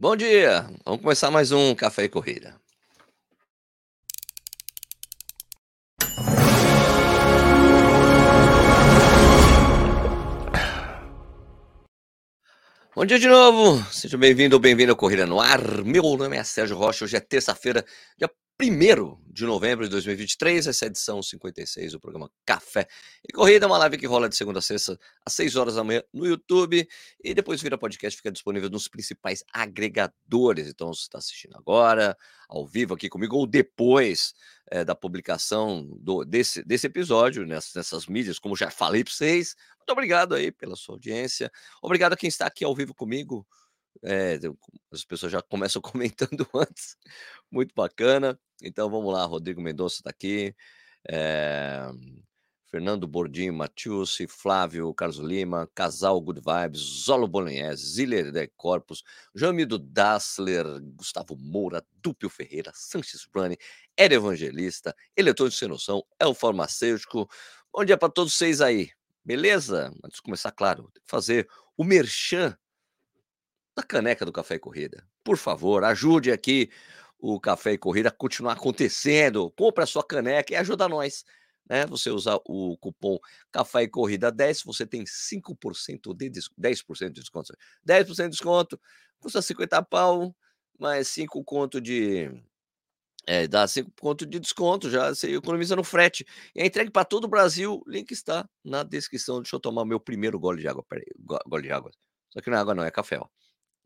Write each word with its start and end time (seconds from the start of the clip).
Bom 0.00 0.14
dia! 0.14 0.62
Vamos 0.84 1.00
começar 1.02 1.28
mais 1.28 1.50
um 1.50 1.74
Café 1.74 2.04
e 2.04 2.08
Corrida. 2.08 2.54
Bom 12.94 13.04
dia 13.04 13.18
de 13.18 13.26
novo! 13.26 13.82
Seja 13.92 14.16
bem-vindo 14.16 14.54
ou 14.54 14.60
bem-vindo 14.60 14.92
ao 14.92 14.96
Corrida 14.96 15.26
no 15.26 15.40
Ar. 15.40 15.60
Meu 15.84 16.04
nome 16.16 16.36
é 16.36 16.44
Sérgio 16.44 16.76
Rocha. 16.76 17.04
Hoje 17.04 17.16
é 17.16 17.20
terça-feira, 17.20 17.84
dia 18.16 18.30
1 18.60 19.22
de 19.30 19.44
novembro 19.46 19.84
de 19.84 19.90
2023, 19.90 20.66
essa 20.66 20.84
é 20.84 20.88
edição 20.88 21.22
56 21.22 21.92
do 21.92 22.00
programa 22.00 22.28
Café 22.44 22.88
e 23.22 23.32
Corrida, 23.32 23.68
uma 23.68 23.78
live 23.78 23.96
que 23.96 24.04
rola 24.04 24.28
de 24.28 24.34
segunda 24.34 24.58
a 24.58 24.62
sexta 24.62 24.98
às 25.24 25.32
6 25.34 25.54
horas 25.54 25.76
da 25.76 25.84
manhã 25.84 26.02
no 26.12 26.26
YouTube 26.26 26.84
e 27.22 27.34
depois 27.34 27.62
vira 27.62 27.78
podcast, 27.78 28.16
fica 28.16 28.32
disponível 28.32 28.68
nos 28.68 28.88
principais 28.88 29.44
agregadores. 29.52 30.66
Então, 30.66 30.92
se 30.92 31.02
está 31.02 31.18
assistindo 31.18 31.56
agora, 31.56 32.16
ao 32.48 32.66
vivo 32.66 32.94
aqui 32.94 33.08
comigo, 33.08 33.36
ou 33.36 33.46
depois 33.46 34.34
é, 34.72 34.84
da 34.84 34.96
publicação 34.96 35.88
do, 36.00 36.24
desse, 36.24 36.64
desse 36.64 36.88
episódio, 36.88 37.46
nessas, 37.46 37.74
nessas 37.74 38.06
mídias, 38.08 38.40
como 38.40 38.56
já 38.56 38.72
falei 38.72 39.04
para 39.04 39.12
vocês, 39.12 39.54
muito 39.78 39.92
obrigado 39.92 40.34
aí 40.34 40.50
pela 40.50 40.74
sua 40.74 40.96
audiência. 40.96 41.48
Obrigado 41.80 42.14
a 42.14 42.16
quem 42.16 42.26
está 42.26 42.46
aqui 42.46 42.64
ao 42.64 42.74
vivo 42.74 42.92
comigo. 42.92 43.46
É, 44.02 44.38
as 44.90 45.04
pessoas 45.04 45.32
já 45.32 45.42
começam 45.42 45.80
comentando 45.82 46.46
antes, 46.54 46.96
muito 47.50 47.74
bacana. 47.74 48.38
Então 48.62 48.90
vamos 48.90 49.12
lá, 49.12 49.24
Rodrigo 49.24 49.60
Mendonça 49.60 49.96
está 49.96 50.10
aqui. 50.10 50.54
É... 51.08 51.88
Fernando 52.70 53.08
Bordinho, 53.08 53.54
Matiusi, 53.54 54.26
Flávio 54.26 54.92
Carlos 54.92 55.16
Lima, 55.18 55.66
Casal 55.74 56.20
Good 56.20 56.40
Vibes, 56.40 56.80
Zolo 56.80 57.26
Bolognese, 57.26 57.94
Ziller 57.94 58.30
de 58.30 58.46
Corpus, 58.48 59.02
Jamido 59.34 59.78
Dassler, 59.78 60.66
Gustavo 60.94 61.34
Moura, 61.34 61.82
Dúpio 62.02 62.28
Ferreira, 62.28 62.70
Sanches 62.74 63.24
Brani, 63.24 63.56
Era 63.96 64.14
Evangelista, 64.14 64.94
Eletrônico 65.16 65.56
Sem 65.56 65.68
Noção, 65.68 66.04
El 66.20 66.34
Farmacêutico. 66.34 67.26
Bom 67.72 67.86
dia 67.86 67.96
para 67.96 68.10
todos 68.10 68.34
vocês 68.34 68.60
aí, 68.60 68.90
beleza? 69.24 69.90
Antes 70.04 70.16
de 70.16 70.22
começar, 70.22 70.52
claro, 70.52 70.90
tem 70.92 71.02
que 71.02 71.10
fazer 71.10 71.48
o 71.74 71.82
merchan 71.82 72.54
da 73.78 73.82
caneca 73.82 74.24
do 74.24 74.32
Café 74.32 74.56
e 74.56 74.58
Corrida. 74.58 75.06
Por 75.22 75.36
favor, 75.36 75.84
ajude 75.84 76.32
aqui 76.32 76.68
o 77.16 77.38
Café 77.40 77.72
e 77.72 77.78
Corrida 77.78 78.10
continuar 78.10 78.54
acontecendo. 78.54 79.50
Compre 79.52 79.84
a 79.84 79.86
sua 79.86 80.04
caneca 80.04 80.52
e 80.52 80.56
ajuda 80.56 80.88
nós. 80.88 81.24
Né? 81.70 81.86
Você 81.86 82.10
usar 82.10 82.40
o 82.44 82.76
cupom 82.78 83.18
Café 83.52 83.82
e 83.82 83.88
Corrida 83.88 84.32
10, 84.32 84.62
você 84.64 84.84
tem 84.84 85.04
5% 85.04 86.12
de 86.16 86.28
desconto, 86.28 86.60
10% 86.60 87.12
de 87.12 87.20
desconto. 87.20 87.56
10% 87.86 88.24
de 88.24 88.28
desconto, 88.30 88.80
custa 89.20 89.40
50 89.40 89.80
pau, 89.84 90.34
mais 90.78 91.06
5 91.08 91.44
conto 91.44 91.80
de. 91.80 92.30
É, 93.28 93.46
dá 93.46 93.68
5 93.68 93.92
conto 94.00 94.26
de 94.26 94.40
desconto, 94.40 94.90
já 94.90 95.10
você 95.10 95.36
economiza 95.36 95.76
no 95.76 95.84
frete. 95.84 96.26
E 96.52 96.62
é 96.62 96.66
entregue 96.66 96.90
para 96.90 97.04
todo 97.04 97.24
o 97.24 97.28
Brasil. 97.28 97.80
Link 97.86 98.10
está 98.10 98.48
na 98.64 98.82
descrição. 98.82 99.40
Deixa 99.40 99.54
eu 99.54 99.60
tomar 99.60 99.84
meu 99.84 100.00
primeiro 100.00 100.38
gole 100.38 100.62
de 100.62 100.68
água. 100.68 100.82
Peraí, 100.88 101.04
gole 101.46 101.64
de 101.64 101.72
água. 101.72 101.92
Só 102.30 102.40
que 102.40 102.50
não 102.50 102.56
é 102.56 102.60
água, 102.60 102.74
não, 102.74 102.84
é 102.84 102.90
café. 102.90 103.18
Ó. 103.18 103.26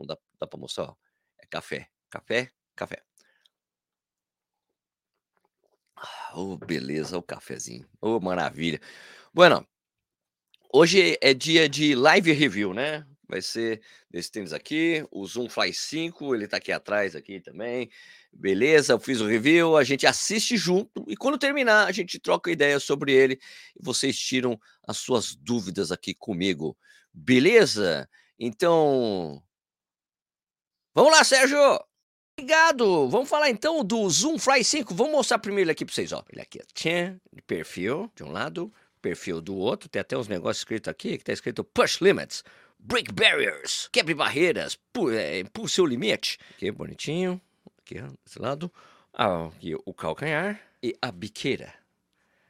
Não 0.02 0.06
dá, 0.06 0.18
dá 0.40 0.46
para 0.48 0.58
mostrar. 0.58 0.84
Ó. 0.84 0.96
É 1.38 1.46
café. 1.46 1.88
Café, 2.10 2.50
café. 2.74 3.02
Oh, 6.34 6.56
beleza, 6.56 7.16
o 7.16 7.22
cafezinho. 7.22 7.88
Oh, 8.00 8.18
maravilha. 8.18 8.80
Bueno, 9.32 9.66
hoje 10.72 11.16
é 11.20 11.32
dia 11.32 11.68
de 11.68 11.94
live 11.94 12.32
review, 12.32 12.74
né? 12.74 13.06
Vai 13.28 13.40
ser 13.40 13.80
desse 14.10 14.30
tênis 14.30 14.52
aqui, 14.52 15.06
o 15.10 15.24
Zoom 15.24 15.48
Fly 15.48 15.72
5, 15.72 16.34
ele 16.34 16.48
tá 16.48 16.56
aqui 16.56 16.72
atrás 16.72 17.14
aqui 17.14 17.40
também. 17.40 17.88
Beleza, 18.32 18.92
eu 18.92 18.98
fiz 18.98 19.20
o 19.20 19.26
review, 19.26 19.76
a 19.76 19.84
gente 19.84 20.06
assiste 20.06 20.56
junto 20.56 21.04
e 21.08 21.16
quando 21.16 21.38
terminar, 21.38 21.86
a 21.86 21.92
gente 21.92 22.18
troca 22.18 22.50
ideia 22.50 22.80
sobre 22.80 23.12
ele 23.12 23.38
e 23.78 23.82
vocês 23.82 24.18
tiram 24.18 24.60
as 24.86 24.98
suas 24.98 25.34
dúvidas 25.34 25.92
aqui 25.92 26.12
comigo. 26.12 26.76
Beleza? 27.14 28.08
Então, 28.38 29.42
vamos 30.94 31.12
lá, 31.12 31.24
Sérgio! 31.24 31.58
Obrigado! 32.38 33.08
Vamos 33.08 33.28
falar 33.28 33.50
então 33.50 33.84
do 33.84 34.08
Zoom 34.08 34.38
Fly 34.38 34.64
5. 34.64 34.94
Vamos 34.94 35.12
mostrar 35.12 35.38
primeiro 35.38 35.66
ele 35.66 35.72
aqui 35.72 35.84
para 35.84 35.94
vocês. 35.94 36.12
Ó. 36.12 36.22
Ele 36.32 36.40
aqui, 36.40 36.60
de 37.32 37.42
perfil 37.42 38.10
de 38.16 38.24
um 38.24 38.32
lado, 38.32 38.72
perfil 39.00 39.40
do 39.40 39.54
outro. 39.54 39.88
Tem 39.88 40.00
até 40.00 40.16
uns 40.16 40.28
negócios 40.28 40.58
escritos 40.58 40.88
aqui 40.88 41.18
que 41.18 41.24
tá 41.24 41.32
escrito 41.32 41.62
Push 41.62 42.00
Limits, 42.00 42.42
Break 42.78 43.12
Barriers, 43.12 43.88
quebre 43.92 44.14
barreiras, 44.14 44.76
é, 45.16 45.44
pulse 45.52 45.80
o 45.80 45.86
limite. 45.86 46.38
Aqui, 46.56 46.70
bonitinho. 46.72 47.40
Aqui, 47.78 48.00
desse 48.24 48.40
lado. 48.40 48.72
Ah, 49.12 49.46
aqui 49.46 49.76
o 49.84 49.94
calcanhar 49.94 50.60
e 50.82 50.96
a 51.00 51.12
biqueira. 51.12 51.81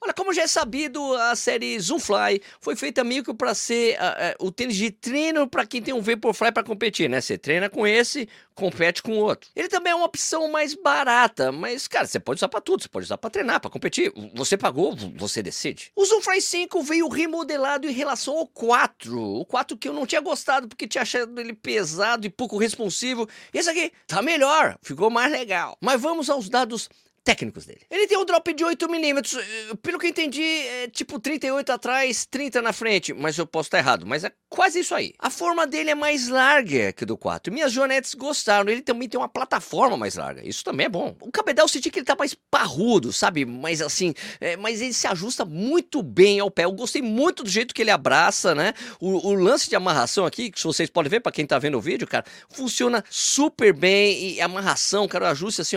Olha, 0.05 0.13
como 0.13 0.35
já 0.35 0.43
é 0.43 0.47
sabido, 0.49 1.15
a 1.15 1.37
série 1.37 1.79
Zoomfly 1.79 2.43
foi 2.61 2.75
feita 2.75 3.05
meio 3.05 3.23
que 3.23 3.33
para 3.33 3.55
ser 3.55 3.95
uh, 3.95 4.43
uh, 4.43 4.49
o 4.49 4.51
tênis 4.51 4.75
de 4.75 4.91
treino 4.91 5.47
para 5.47 5.65
quem 5.65 5.81
tem 5.81 5.95
um 5.95 6.01
Vaporfly 6.01 6.51
para 6.51 6.65
competir, 6.65 7.09
né? 7.09 7.21
Você 7.21 7.39
treina 7.39 7.71
com 7.71 7.87
esse, 7.87 8.29
compete 8.53 9.01
com 9.01 9.13
o 9.13 9.19
outro. 9.19 9.49
Ele 9.55 9.69
também 9.69 9.93
é 9.93 9.95
uma 9.95 10.07
opção 10.07 10.51
mais 10.51 10.75
barata, 10.75 11.53
mas, 11.53 11.87
cara, 11.87 12.05
você 12.05 12.19
pode 12.19 12.39
usar 12.39 12.49
para 12.49 12.61
tudo. 12.61 12.83
Você 12.83 12.89
pode 12.89 13.05
usar 13.05 13.17
para 13.17 13.31
treinar, 13.31 13.61
para 13.61 13.71
competir. 13.71 14.13
Você 14.35 14.57
pagou, 14.57 14.97
você 15.15 15.41
decide. 15.41 15.93
O 15.95 16.05
Zoomfly 16.05 16.43
5 16.43 16.83
veio 16.83 17.09
remodelado 17.09 17.89
em 17.89 17.93
relação 17.93 18.37
ao 18.37 18.47
4. 18.49 19.17
O 19.17 19.45
4 19.47 19.77
que 19.77 19.89
eu 19.89 19.93
não 19.93 20.05
tinha 20.05 20.21
gostado 20.21 20.67
porque 20.67 20.89
tinha 20.89 21.03
achado 21.03 21.41
ele 21.41 21.53
pesado 21.53 22.27
e 22.27 22.31
pouco 22.31 22.59
responsivo. 22.59 23.29
Esse 23.55 23.71
aqui 23.71 23.93
tá 24.09 24.21
melhor, 24.21 24.77
ficou 24.83 25.11
mais 25.11 25.31
legal. 25.31 25.79
Mas 25.81 26.01
vamos 26.01 26.29
aos 26.29 26.49
dados 26.49 26.91
técnicos 27.25 27.67
dele. 27.67 27.81
Ele 27.91 28.07
tem 28.07 28.19
um 28.19 28.25
drop 28.25 28.53
de 28.53 28.65
8mm, 28.65 29.39
eh, 29.39 29.75
pelo 29.81 29.99
que 29.99 30.07
eu 30.07 30.11
entendi, 30.11 30.43
é 30.43 30.89
tipo 30.89 31.21
38 31.21 31.71
atrás, 31.71 32.27
30 32.27 32.61
na 32.61 32.73
frente, 32.73 33.13
mas 33.13 33.39
eu 33.39 33.47
posso 33.47 33.69
estar 33.69 33.79
errado, 33.79 34.05
mas 34.05 34.25
é 34.25 34.33
quase 34.49 34.81
isso 34.81 34.95
aí. 34.95 35.15
A 35.19 35.31
forma 35.31 35.67
dele 35.67 35.91
é 35.91 35.95
mais 35.95 36.29
larga 36.29 36.93
que 36.93 37.05
do 37.05 37.17
4. 37.17 37.53
Minhas 37.53 37.73
joanetes 37.73 38.15
gostaram, 38.15 38.71
ele 38.71 38.83
também 38.83 39.09
tem 39.09 39.19
uma 39.19 39.29
plataforma 39.29 39.97
mais 39.97 40.17
larga, 40.17 40.47
isso 40.47 40.65
também 40.65 40.87
é 40.87 40.89
bom. 40.89 41.17
O 41.21 41.31
cabedal 41.31 41.65
eu 41.65 41.69
senti 41.69 41.91
que 41.91 42.01
ele 42.01 42.07
tá 42.07 42.17
mais 42.17 42.35
parrudo, 42.51 43.13
sabe? 43.13 43.45
Mas 43.45 43.81
assim, 43.81 44.15
é, 44.41 44.57
mas 44.57 44.81
ele 44.81 44.93
se 44.93 45.07
ajusta 45.07 45.45
muito 45.45 46.03
bem 46.03 46.41
ao 46.41 46.51
pé. 46.51 46.65
Eu 46.65 46.73
gostei 46.73 47.03
muito 47.03 47.45
do 47.45 47.51
jeito 47.51 47.75
que 47.75 47.83
ele 47.83 47.91
abraça, 47.91 48.55
né? 48.55 48.75
O, 49.01 49.29
o 49.29 49.35
lance 49.35 49.69
de 49.69 49.77
amarração 49.77 50.27
aqui, 50.27 50.51
que 50.51 50.63
vocês 50.63 50.91
podem 50.91 51.11
ver 51.11 51.21
para 51.21 51.33
quem 51.33 51.47
tá 51.47 51.59
vendo 51.59 51.79
o 51.79 51.81
vídeo, 51.81 52.07
cara, 52.07 52.25
funciona 52.51 53.05
super 53.09 53.73
bem 53.73 54.35
e 54.35 54.41
amarração, 54.41 55.07
cara, 55.07 55.27
o 55.27 55.29
ajuste 55.29 55.61
assim, 55.61 55.77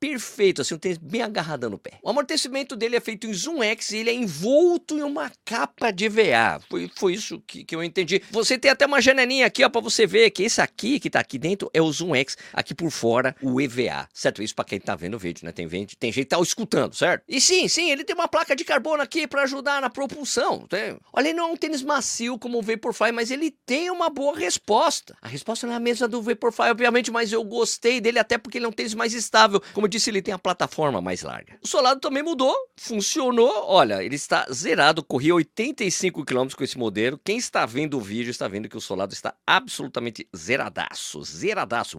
perfeito, 0.00 0.62
assim, 0.62 0.74
um 0.74 0.78
tênis 0.78 0.96
bem 0.96 1.20
agarrado 1.20 1.68
no 1.68 1.78
pé. 1.78 1.98
O 2.02 2.08
amortecimento 2.08 2.74
dele 2.74 2.96
é 2.96 3.00
feito 3.00 3.26
em 3.26 3.34
Zoom 3.34 3.62
X 3.62 3.90
e 3.90 3.98
ele 3.98 4.10
é 4.10 4.14
envolto 4.14 4.96
em 4.96 5.02
uma 5.02 5.30
capa 5.44 5.90
de 5.90 6.06
EVA. 6.06 6.60
Foi, 6.70 6.90
foi 6.96 7.12
isso 7.12 7.40
que, 7.46 7.62
que 7.62 7.76
eu 7.76 7.84
entendi. 7.84 8.22
Você 8.30 8.58
tem 8.58 8.70
até 8.70 8.86
uma 8.86 9.02
janelinha 9.02 9.46
aqui, 9.46 9.62
ó, 9.62 9.68
pra 9.68 9.82
você 9.82 10.06
ver 10.06 10.30
que 10.30 10.42
esse 10.42 10.60
aqui 10.60 10.98
que 10.98 11.10
tá 11.10 11.20
aqui 11.20 11.38
dentro 11.38 11.70
é 11.74 11.82
o 11.82 11.92
Zoom 11.92 12.14
X, 12.14 12.38
aqui 12.54 12.74
por 12.74 12.90
fora 12.90 13.36
o 13.42 13.60
EVA, 13.60 14.08
certo? 14.14 14.42
Isso 14.42 14.54
pra 14.54 14.64
quem 14.64 14.80
tá 14.80 14.96
vendo 14.96 15.14
o 15.14 15.18
vídeo, 15.18 15.44
né? 15.44 15.52
Tem, 15.52 15.68
gente, 15.68 15.96
tem 15.96 16.10
gente 16.10 16.24
que 16.24 16.30
tá 16.30 16.40
escutando, 16.40 16.94
certo? 16.94 17.22
E 17.28 17.38
sim, 17.38 17.68
sim, 17.68 17.90
ele 17.90 18.02
tem 18.02 18.16
uma 18.16 18.26
placa 18.26 18.56
de 18.56 18.64
carbono 18.64 19.02
aqui 19.02 19.26
para 19.26 19.42
ajudar 19.42 19.82
na 19.82 19.90
propulsão. 19.90 20.66
Tem... 20.66 20.96
Olha, 21.12 21.28
ele 21.28 21.36
não 21.36 21.50
é 21.50 21.52
um 21.52 21.56
tênis 21.56 21.82
macio 21.82 22.38
como 22.38 22.58
o 22.58 22.62
Vaporfly, 22.62 23.12
mas 23.12 23.30
ele 23.30 23.50
tem 23.66 23.90
uma 23.90 24.08
boa 24.08 24.34
resposta. 24.38 25.14
A 25.20 25.28
resposta 25.28 25.66
não 25.66 25.74
é 25.74 25.76
a 25.76 25.80
mesma 25.80 26.08
do 26.08 26.22
Vaporfly, 26.22 26.70
obviamente, 26.70 27.10
mas 27.10 27.32
eu 27.32 27.44
gostei 27.44 28.00
dele 28.00 28.18
até 28.18 28.38
porque 28.38 28.56
ele 28.56 28.64
é 28.64 28.68
um 28.68 28.72
tênis 28.72 28.94
mais 28.94 29.12
estável. 29.12 29.62
Como 29.74 29.89
disse, 29.90 30.08
ele 30.08 30.22
tem 30.22 30.32
a 30.32 30.38
plataforma 30.38 31.00
mais 31.00 31.22
larga. 31.22 31.58
O 31.62 31.68
solado 31.68 32.00
também 32.00 32.22
mudou, 32.22 32.54
funcionou. 32.76 33.64
Olha, 33.66 34.02
ele 34.02 34.14
está 34.14 34.46
zerado, 34.52 35.02
corri 35.02 35.32
85 35.32 36.24
km 36.24 36.48
com 36.56 36.64
esse 36.64 36.78
modelo. 36.78 37.20
Quem 37.22 37.36
está 37.36 37.66
vendo 37.66 37.98
o 37.98 38.00
vídeo 38.00 38.30
está 38.30 38.48
vendo 38.48 38.68
que 38.68 38.76
o 38.76 38.80
solado 38.80 39.12
está 39.12 39.34
absolutamente 39.46 40.26
zeradaço, 40.34 41.22
zeradaço. 41.22 41.98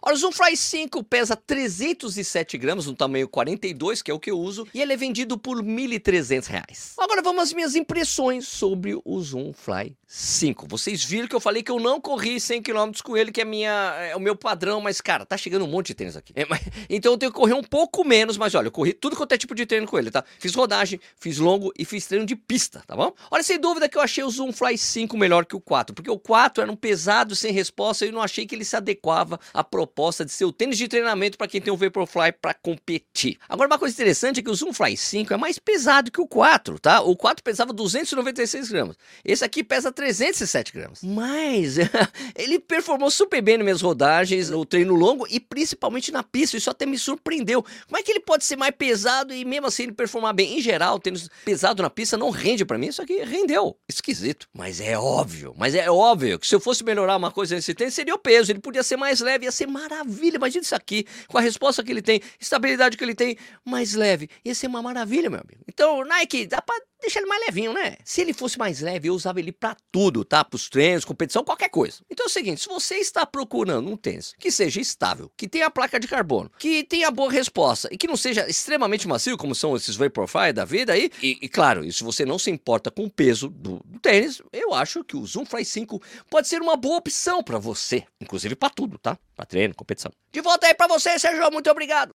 Olha, 0.00 0.14
o 0.14 0.16
Zoom 0.16 0.32
Fly 0.32 0.56
5 0.56 1.02
pesa 1.04 1.34
307 1.34 2.56
gramas, 2.58 2.86
no 2.86 2.94
tamanho 2.94 3.28
42, 3.28 4.02
que 4.02 4.10
é 4.10 4.14
o 4.14 4.20
que 4.20 4.30
eu 4.30 4.38
uso, 4.38 4.66
e 4.74 4.80
ele 4.80 4.92
é 4.92 4.96
vendido 4.96 5.38
por 5.38 5.58
R$ 5.58 5.64
1.300. 5.64 6.94
Agora 6.98 7.22
vamos 7.22 7.42
às 7.42 7.52
minhas 7.52 7.74
impressões 7.74 8.46
sobre 8.46 9.00
o 9.04 9.20
Zoom 9.20 9.52
Fly 9.52 9.96
5. 10.06 10.66
Vocês 10.68 11.02
viram 11.02 11.26
que 11.26 11.34
eu 11.34 11.40
falei 11.40 11.62
que 11.62 11.70
eu 11.70 11.80
não 11.80 12.00
corri 12.00 12.38
100 12.38 12.62
km 12.62 12.90
com 13.02 13.16
ele, 13.16 13.32
que 13.32 13.40
é, 13.40 13.44
minha, 13.44 13.70
é 14.00 14.14
o 14.14 14.20
meu 14.20 14.36
padrão, 14.36 14.80
mas 14.80 15.00
cara, 15.00 15.24
tá 15.24 15.36
chegando 15.36 15.64
um 15.64 15.68
monte 15.68 15.88
de 15.88 15.94
tênis 15.94 16.16
aqui. 16.16 16.32
É, 16.36 16.44
mas, 16.44 16.60
então 16.88 17.16
tenho 17.22 17.32
que 17.32 17.38
correr 17.38 17.54
um 17.54 17.62
pouco 17.62 18.04
menos, 18.04 18.36
mas 18.36 18.52
olha, 18.54 18.66
eu 18.66 18.72
corri 18.72 18.92
tudo 18.92 19.14
quanto 19.14 19.32
é 19.32 19.38
tipo 19.38 19.54
de 19.54 19.64
treino 19.64 19.86
com 19.86 19.96
ele, 19.96 20.10
tá? 20.10 20.24
Fiz 20.40 20.54
rodagem, 20.54 21.00
fiz 21.16 21.38
longo 21.38 21.72
e 21.78 21.84
fiz 21.84 22.04
treino 22.06 22.26
de 22.26 22.34
pista, 22.34 22.82
tá 22.84 22.96
bom? 22.96 23.14
Olha, 23.30 23.42
sem 23.44 23.60
dúvida 23.60 23.88
que 23.88 23.96
eu 23.96 24.02
achei 24.02 24.24
o 24.24 24.30
Zoom 24.30 24.52
Fly 24.52 24.76
5 24.76 25.16
melhor 25.16 25.46
que 25.46 25.54
o 25.54 25.60
4, 25.60 25.94
porque 25.94 26.10
o 26.10 26.18
4 26.18 26.62
era 26.62 26.72
um 26.72 26.74
pesado 26.74 27.36
sem 27.36 27.52
resposta 27.52 28.04
e 28.04 28.08
eu 28.08 28.12
não 28.12 28.22
achei 28.22 28.44
que 28.44 28.56
ele 28.56 28.64
se 28.64 28.74
adequava 28.74 29.38
à 29.54 29.62
proposta 29.62 30.24
de 30.24 30.32
ser 30.32 30.44
o 30.44 30.52
tênis 30.52 30.76
de 30.76 30.88
treinamento 30.88 31.38
para 31.38 31.46
quem 31.46 31.60
tem 31.60 31.72
um 31.72 31.76
Vaporfly 31.76 32.32
para 32.32 32.54
competir. 32.54 33.38
Agora, 33.48 33.68
uma 33.68 33.78
coisa 33.78 33.94
interessante 33.94 34.40
é 34.40 34.42
que 34.42 34.50
o 34.50 34.54
Zoom 34.54 34.72
Fly 34.72 34.96
5 34.96 35.32
é 35.32 35.36
mais 35.36 35.60
pesado 35.60 36.10
que 36.10 36.20
o 36.20 36.26
4, 36.26 36.80
tá? 36.80 37.02
O 37.02 37.16
4 37.16 37.44
pesava 37.44 37.72
296 37.72 38.68
gramas, 38.68 38.96
esse 39.24 39.44
aqui 39.44 39.62
pesa 39.62 39.92
307 39.92 40.72
gramas. 40.72 41.00
Mas 41.04 41.76
ele 42.34 42.58
performou 42.58 43.10
super 43.12 43.40
bem 43.40 43.58
nas 43.58 43.64
minhas 43.64 43.80
rodagens, 43.80 44.50
no 44.50 44.64
treino 44.66 44.94
longo 44.94 45.24
e 45.30 45.38
principalmente 45.38 46.10
na 46.10 46.24
pista. 46.24 46.56
Isso 46.56 46.68
até 46.68 46.84
me 46.84 46.98
surpreendeu. 46.98 47.11
Como 47.16 47.98
é 47.98 48.02
que 48.02 48.10
ele 48.10 48.20
pode 48.20 48.44
ser 48.44 48.56
mais 48.56 48.74
pesado 48.76 49.32
e 49.32 49.44
mesmo 49.44 49.66
assim 49.66 49.84
ele 49.84 49.92
performar 49.92 50.34
bem? 50.34 50.58
Em 50.58 50.60
geral, 50.60 50.98
tênis 50.98 51.28
pesado 51.44 51.82
na 51.82 51.90
pista 51.90 52.16
não 52.16 52.30
rende 52.30 52.64
para 52.64 52.78
mim. 52.78 52.88
Isso 52.88 53.02
aqui 53.02 53.22
rendeu. 53.22 53.76
Esquisito. 53.88 54.48
Mas 54.52 54.80
é 54.80 54.98
óbvio. 54.98 55.54
Mas 55.56 55.74
é 55.74 55.90
óbvio 55.90 56.38
que 56.38 56.46
se 56.46 56.54
eu 56.54 56.60
fosse 56.60 56.84
melhorar 56.84 57.16
uma 57.16 57.30
coisa 57.30 57.54
nesse 57.54 57.74
tênis, 57.74 57.94
seria 57.94 58.14
o 58.14 58.18
peso. 58.18 58.52
Ele 58.52 58.60
podia 58.60 58.82
ser 58.82 58.96
mais 58.96 59.20
leve, 59.20 59.44
ia 59.44 59.52
ser 59.52 59.66
maravilha. 59.66 60.36
Imagina 60.36 60.62
isso 60.62 60.74
aqui, 60.74 61.06
com 61.28 61.38
a 61.38 61.40
resposta 61.40 61.82
que 61.82 61.90
ele 61.90 62.02
tem, 62.02 62.20
estabilidade 62.40 62.96
que 62.96 63.04
ele 63.04 63.14
tem, 63.14 63.36
mais 63.64 63.94
leve. 63.94 64.28
Ia 64.44 64.54
ser 64.54 64.66
uma 64.66 64.82
maravilha, 64.82 65.30
meu 65.30 65.40
amigo. 65.40 65.62
Então, 65.68 66.04
Nike, 66.04 66.46
dá 66.46 66.60
pra 66.60 66.76
deixar 67.02 67.20
ele 67.20 67.28
mais 67.28 67.44
levinho, 67.46 67.72
né? 67.72 67.96
Se 68.04 68.20
ele 68.20 68.32
fosse 68.32 68.58
mais 68.58 68.80
leve, 68.80 69.08
eu 69.08 69.14
usava 69.14 69.40
ele 69.40 69.52
para 69.52 69.76
tudo, 69.90 70.24
tá? 70.24 70.42
Pros 70.44 70.68
treinos, 70.68 71.04
competição, 71.04 71.44
qualquer 71.44 71.68
coisa. 71.68 71.98
Então 72.08 72.24
é 72.24 72.28
o 72.28 72.32
seguinte, 72.32 72.62
se 72.62 72.68
você 72.68 72.96
está 72.96 73.26
procurando 73.26 73.90
um 73.90 73.96
tênis 73.96 74.32
que 74.38 74.50
seja 74.50 74.80
estável, 74.80 75.30
que 75.36 75.48
tenha 75.48 75.70
placa 75.70 76.00
de 76.00 76.08
carbono, 76.08 76.50
que 76.58 76.84
tenha 76.84 77.10
boa 77.10 77.30
resposta 77.30 77.88
e 77.90 77.98
que 77.98 78.06
não 78.06 78.16
seja 78.16 78.48
extremamente 78.48 79.06
macio, 79.06 79.36
como 79.36 79.54
são 79.54 79.76
esses 79.76 79.96
Vaporfly 79.96 80.52
da 80.52 80.64
vida 80.64 80.92
aí, 80.92 81.10
e, 81.22 81.38
e 81.42 81.48
claro, 81.48 81.90
se 81.92 82.04
você 82.04 82.24
não 82.24 82.38
se 82.38 82.50
importa 82.50 82.90
com 82.90 83.04
o 83.04 83.10
peso 83.10 83.48
do, 83.48 83.80
do 83.84 83.98
tênis, 83.98 84.40
eu 84.52 84.72
acho 84.72 85.04
que 85.04 85.16
o 85.16 85.26
Zoom 85.26 85.44
Fly 85.44 85.64
5 85.64 86.00
pode 86.30 86.48
ser 86.48 86.62
uma 86.62 86.76
boa 86.76 86.98
opção 86.98 87.42
para 87.42 87.58
você, 87.58 88.04
inclusive 88.20 88.54
para 88.54 88.70
tudo, 88.70 88.98
tá? 88.98 89.18
Para 89.34 89.44
treino, 89.44 89.74
competição. 89.74 90.12
De 90.30 90.40
volta 90.40 90.66
aí 90.66 90.74
para 90.74 90.86
você, 90.86 91.18
Sérgio, 91.18 91.50
muito 91.50 91.70
obrigado. 91.70 92.14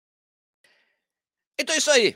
Então 1.57 1.73
é 1.73 1.77
isso 1.77 1.89
aí. 1.89 2.15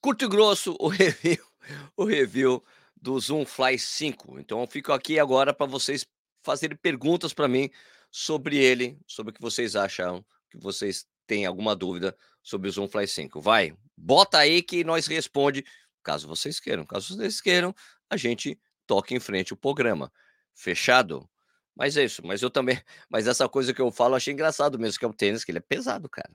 Curto 0.00 0.24
e 0.24 0.28
grosso 0.28 0.76
o 0.80 0.88
review 0.88 1.49
o 1.96 2.04
review 2.04 2.62
do 3.00 3.18
Zoom 3.18 3.44
Fly 3.44 3.78
5. 3.78 4.38
Então 4.38 4.60
eu 4.60 4.66
fico 4.66 4.92
aqui 4.92 5.18
agora 5.18 5.54
para 5.54 5.66
vocês 5.66 6.06
fazerem 6.42 6.76
perguntas 6.76 7.32
para 7.32 7.48
mim 7.48 7.70
sobre 8.10 8.56
ele, 8.56 8.98
sobre 9.06 9.30
o 9.30 9.34
que 9.34 9.40
vocês 9.40 9.76
acham, 9.76 10.24
que 10.50 10.58
vocês 10.58 11.06
têm 11.26 11.46
alguma 11.46 11.76
dúvida 11.76 12.16
sobre 12.42 12.68
o 12.68 12.72
Zoom 12.72 12.88
Fly 12.88 13.06
5. 13.06 13.40
Vai, 13.40 13.74
bota 13.96 14.38
aí 14.38 14.62
que 14.62 14.82
nós 14.84 15.06
responde, 15.06 15.64
caso 16.02 16.26
vocês 16.26 16.58
queiram. 16.58 16.84
Caso 16.84 17.16
vocês 17.16 17.40
queiram, 17.40 17.74
a 18.08 18.16
gente 18.16 18.58
toca 18.86 19.14
em 19.14 19.20
frente 19.20 19.52
o 19.52 19.56
programa. 19.56 20.12
Fechado? 20.54 21.28
Mas 21.74 21.96
é 21.96 22.04
isso, 22.04 22.20
mas 22.26 22.42
eu 22.42 22.50
também, 22.50 22.78
mas 23.08 23.26
essa 23.26 23.48
coisa 23.48 23.72
que 23.72 23.80
eu 23.80 23.90
falo, 23.90 24.14
achei 24.14 24.34
engraçado 24.34 24.78
mesmo, 24.78 24.98
que 24.98 25.04
é 25.04 25.08
o 25.08 25.14
tênis, 25.14 25.44
que 25.44 25.50
ele 25.50 25.58
é 25.58 25.62
pesado, 25.62 26.08
cara. 26.08 26.30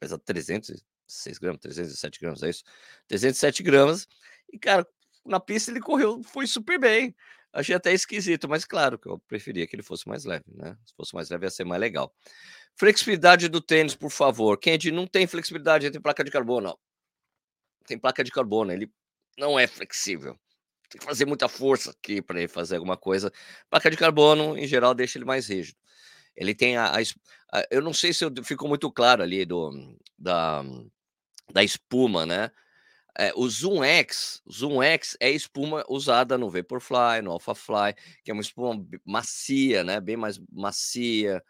Pesa 0.00 0.18
306 0.18 1.38
gramas, 1.38 1.60
307 1.60 2.20
gramas, 2.20 2.42
é 2.42 2.50
isso? 2.50 2.64
307 3.08 3.62
gramas 3.62 4.08
e, 4.52 4.58
cara, 4.58 4.86
na 5.24 5.40
pista 5.40 5.70
ele 5.70 5.80
correu, 5.80 6.22
foi 6.22 6.46
super 6.46 6.78
bem. 6.78 7.14
Achei 7.52 7.74
até 7.74 7.92
esquisito, 7.92 8.48
mas 8.48 8.64
claro 8.64 8.98
que 8.98 9.08
eu 9.08 9.18
preferia 9.20 9.66
que 9.66 9.74
ele 9.74 9.82
fosse 9.82 10.06
mais 10.06 10.24
leve, 10.24 10.44
né? 10.54 10.76
Se 10.84 10.94
fosse 10.94 11.14
mais 11.14 11.30
leve 11.30 11.46
ia 11.46 11.50
ser 11.50 11.64
mais 11.64 11.80
legal. 11.80 12.14
Flexibilidade 12.76 13.48
do 13.48 13.60
tênis, 13.60 13.94
por 13.94 14.10
favor. 14.10 14.58
Candy, 14.58 14.90
não 14.90 15.06
tem 15.06 15.26
flexibilidade 15.26 15.86
entre 15.86 16.00
placa 16.00 16.22
de 16.22 16.30
carbono. 16.30 16.78
Tem 17.86 17.98
placa 17.98 18.22
de 18.22 18.30
carbono, 18.30 18.70
ele 18.70 18.92
não 19.38 19.58
é 19.58 19.66
flexível. 19.66 20.38
Tem 20.90 20.98
que 20.98 21.04
fazer 21.04 21.26
muita 21.26 21.48
força 21.48 21.90
aqui 21.90 22.22
para 22.22 22.38
ele 22.38 22.48
fazer 22.48 22.76
alguma 22.76 22.96
coisa. 22.96 23.32
Placa 23.68 23.90
de 23.90 23.96
carbono, 23.96 24.56
em 24.56 24.66
geral, 24.66 24.94
deixa 24.94 25.18
ele 25.18 25.24
mais 25.24 25.48
rígido. 25.48 25.76
Ele 26.36 26.54
tem 26.54 26.76
a, 26.76 26.92
a, 26.92 26.98
a 27.52 27.66
eu 27.70 27.82
não 27.82 27.92
sei 27.92 28.12
se 28.12 28.24
ficou 28.44 28.68
muito 28.68 28.90
claro 28.92 29.22
ali 29.22 29.44
do 29.44 29.98
da, 30.18 30.62
da 31.52 31.64
espuma, 31.64 32.24
né? 32.24 32.50
É, 33.18 33.32
o 33.34 33.48
Zoom 33.48 33.82
X, 33.82 34.40
Zoom 34.50 34.80
X 34.80 35.16
é 35.18 35.28
espuma 35.28 35.84
usada 35.88 36.38
no 36.38 36.48
Vaporfly, 36.48 37.20
no 37.22 37.32
Alphafly, 37.32 37.94
que 38.24 38.30
é 38.30 38.34
uma 38.34 38.42
espuma 38.42 38.86
macia, 39.04 39.82
né? 39.82 40.00
Bem 40.00 40.16
mais 40.16 40.38
macia 40.52 41.42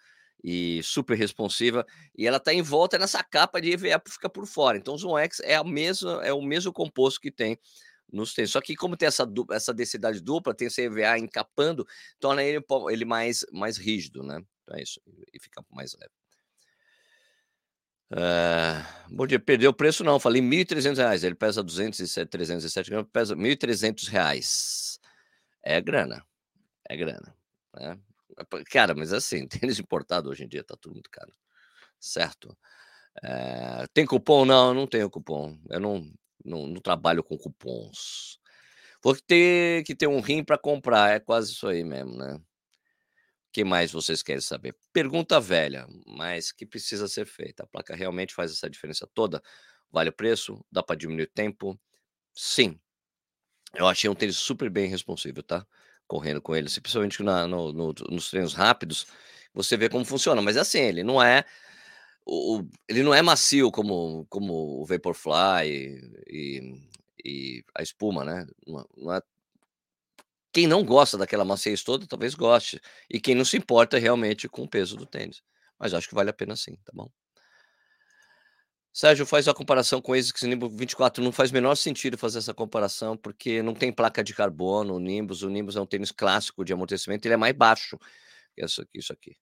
e 0.43 0.83
super 0.83 1.17
responsiva. 1.17 1.85
E 2.17 2.27
ela 2.27 2.39
está 2.39 2.55
em 2.55 2.63
volta 2.63 2.99
nessa 2.99 3.23
capa 3.23 3.61
de 3.61 3.73
EVA 3.73 3.99
para 3.99 4.13
ficar 4.13 4.31
por 4.31 4.47
fora. 4.47 4.79
Então 4.79 4.95
o 4.95 4.99
Zoom 4.99 5.19
X 5.19 5.41
é, 5.41 5.57
a 5.57 5.65
mesma, 5.65 6.25
é 6.25 6.33
o 6.33 6.41
mesmo 6.41 6.73
composto 6.73 7.21
que 7.21 7.31
tem 7.31 7.59
nos 8.11 8.33
tênis. 8.33 8.51
Só 8.51 8.61
que 8.63 8.75
como 8.75 8.97
tem 8.97 9.07
essa, 9.07 9.27
essa 9.51 9.75
densidade 9.75 10.21
dupla, 10.23 10.55
tem 10.55 10.69
esse 10.69 10.83
EVA 10.83 11.19
encapando, 11.19 11.87
torna 12.19 12.43
ele, 12.43 12.65
ele 12.91 13.05
mais, 13.05 13.45
mais 13.53 13.77
rígido, 13.77 14.23
né? 14.23 14.41
Então 14.63 14.77
é 14.79 14.83
isso, 14.83 15.01
e 15.33 15.39
fica 15.39 15.63
mais 15.71 15.95
leve. 15.95 16.18
Uh, 18.11 19.15
bom 19.15 19.27
dia, 19.27 19.39
perdeu 19.39 19.71
o 19.71 19.75
preço 19.75 20.03
não, 20.03 20.19
falei 20.19 20.41
R$ 20.41 20.49
1.300, 20.49 21.23
ele 21.25 21.35
pesa 21.35 21.63
207, 21.63 22.27
307 22.29 22.91
gramas, 22.91 23.11
pesa 23.13 23.35
R$ 23.35 23.41
1.300. 23.41 24.99
É 25.63 25.81
grana, 25.81 26.25
é 26.89 26.97
grana. 26.97 27.37
Né? 27.75 27.99
Cara, 28.71 28.95
mas 28.95 29.13
assim, 29.13 29.47
tênis 29.49 29.79
importado 29.79 30.31
hoje 30.31 30.45
em 30.45 30.49
dia 30.49 30.65
tá 30.65 30.75
tudo 30.81 30.95
muito 30.95 31.11
caro, 31.11 31.33
certo? 32.01 32.57
Uh, 33.23 33.87
tem 33.93 34.07
cupom? 34.07 34.45
Não, 34.45 34.73
não 34.73 34.87
tenho 34.87 35.11
cupom, 35.11 35.59
eu 35.69 35.81
não, 35.81 36.11
não, 36.45 36.67
não 36.67 36.81
trabalho 36.81 37.23
com 37.23 37.37
cupons. 37.37 38.39
Vou 39.03 39.15
ter 39.17 39.85
que 39.85 39.95
ter 39.95 40.07
um 40.09 40.21
rim 40.21 40.43
para 40.43 40.59
comprar, 40.59 41.11
é 41.15 41.21
quase 41.21 41.53
isso 41.53 41.67
aí 41.69 41.85
mesmo, 41.85 42.17
né? 42.17 42.41
Que 43.53 43.65
mais 43.65 43.93
vocês 43.93 44.23
querem 44.23 44.41
saber? 44.41 44.77
Pergunta 44.93 45.41
velha, 45.41 45.87
mas 46.07 46.53
que 46.53 46.67
precisa 46.67 47.09
ser 47.09 47.27
feita. 47.27 47.65
A 47.65 47.67
placa 47.67 47.95
realmente 47.95 48.35
faz 48.35 48.53
essa 48.53 48.69
diferença 48.69 49.09
toda? 49.15 49.43
Vale 49.91 50.11
o 50.11 50.13
preço? 50.13 50.65
Dá 50.71 50.83
para 50.83 50.97
diminuir 50.97 51.25
o 51.25 51.31
tempo? 51.31 51.79
Sim. 52.35 52.79
Eu 53.75 53.87
achei 53.87 54.09
um 54.09 54.15
tênis 54.15 54.37
super 54.37 54.71
bem 54.71 54.89
responsivo, 54.89 55.43
tá? 55.43 55.67
Correndo 56.07 56.41
com 56.41 56.55
ele, 56.57 56.69
principalmente 56.69 57.23
na, 57.23 57.47
no, 57.47 57.73
no, 57.73 57.95
nos 58.11 58.31
treinos 58.31 58.55
rápidos, 58.55 59.07
você 59.53 59.77
vê 59.77 59.89
como 59.89 60.05
funciona. 60.05 60.41
Mas 60.41 60.57
é 60.57 60.61
assim, 60.61 60.81
ele 60.81 61.03
não 61.03 61.23
é 61.23 61.45
o, 62.25 62.63
ele 62.87 63.03
não 63.03 63.15
é 63.15 63.23
macio 63.23 63.71
como, 63.71 64.27
como 64.29 64.83
o 64.83 64.85
Vaporfly 64.85 65.67
e, 65.67 66.23
e, 66.29 66.83
e 67.25 67.65
a 67.75 67.83
espuma, 67.83 68.25
né? 68.25 68.47
Não, 68.67 68.87
não 68.97 69.15
é 69.15 69.23
quem 70.59 70.67
não 70.67 70.85
gosta 70.85 71.17
daquela 71.17 71.45
maciez 71.45 71.85
toda, 71.85 72.05
talvez 72.05 72.35
goste. 72.35 72.81
E 73.09 73.21
quem 73.21 73.33
não 73.33 73.45
se 73.45 73.57
importa 73.57 73.97
realmente 73.97 74.49
com 74.49 74.65
o 74.65 74.69
peso 74.69 74.97
do 74.97 75.07
tênis. 75.07 75.41
Mas 75.79 75.95
acho 75.95 76.09
que 76.09 76.17
vale 76.17 76.31
a 76.31 76.33
pena 76.33 76.57
sim, 76.57 76.75
tá 76.85 76.91
bom? 76.93 77.09
Sérgio, 78.93 79.25
faz 79.25 79.47
a 79.47 79.55
comparação 79.55 80.03
com 80.03 80.11
o 80.11 80.15
ASICS 80.17 80.43
Nimbus 80.43 80.75
24. 80.75 81.23
Não 81.23 81.31
faz 81.31 81.53
o 81.53 81.55
menor 81.55 81.77
sentido 81.77 82.19
fazer 82.19 82.39
essa 82.39 82.53
comparação, 82.53 83.17
porque 83.17 83.63
não 83.63 83.73
tem 83.73 83.93
placa 83.93 84.25
de 84.25 84.35
carbono, 84.35 84.97
o 84.97 84.99
Nimbus. 84.99 85.43
O 85.43 85.49
Nimbus 85.49 85.77
é 85.77 85.81
um 85.81 85.87
tênis 85.87 86.11
clássico 86.11 86.65
de 86.65 86.73
amortecimento, 86.73 87.25
ele 87.25 87.35
é 87.35 87.37
mais 87.37 87.55
baixo 87.55 87.97
que 88.53 88.65
isso 88.65 88.83
aqui. 88.83 88.99
Isso 88.99 89.13
aqui 89.13 89.37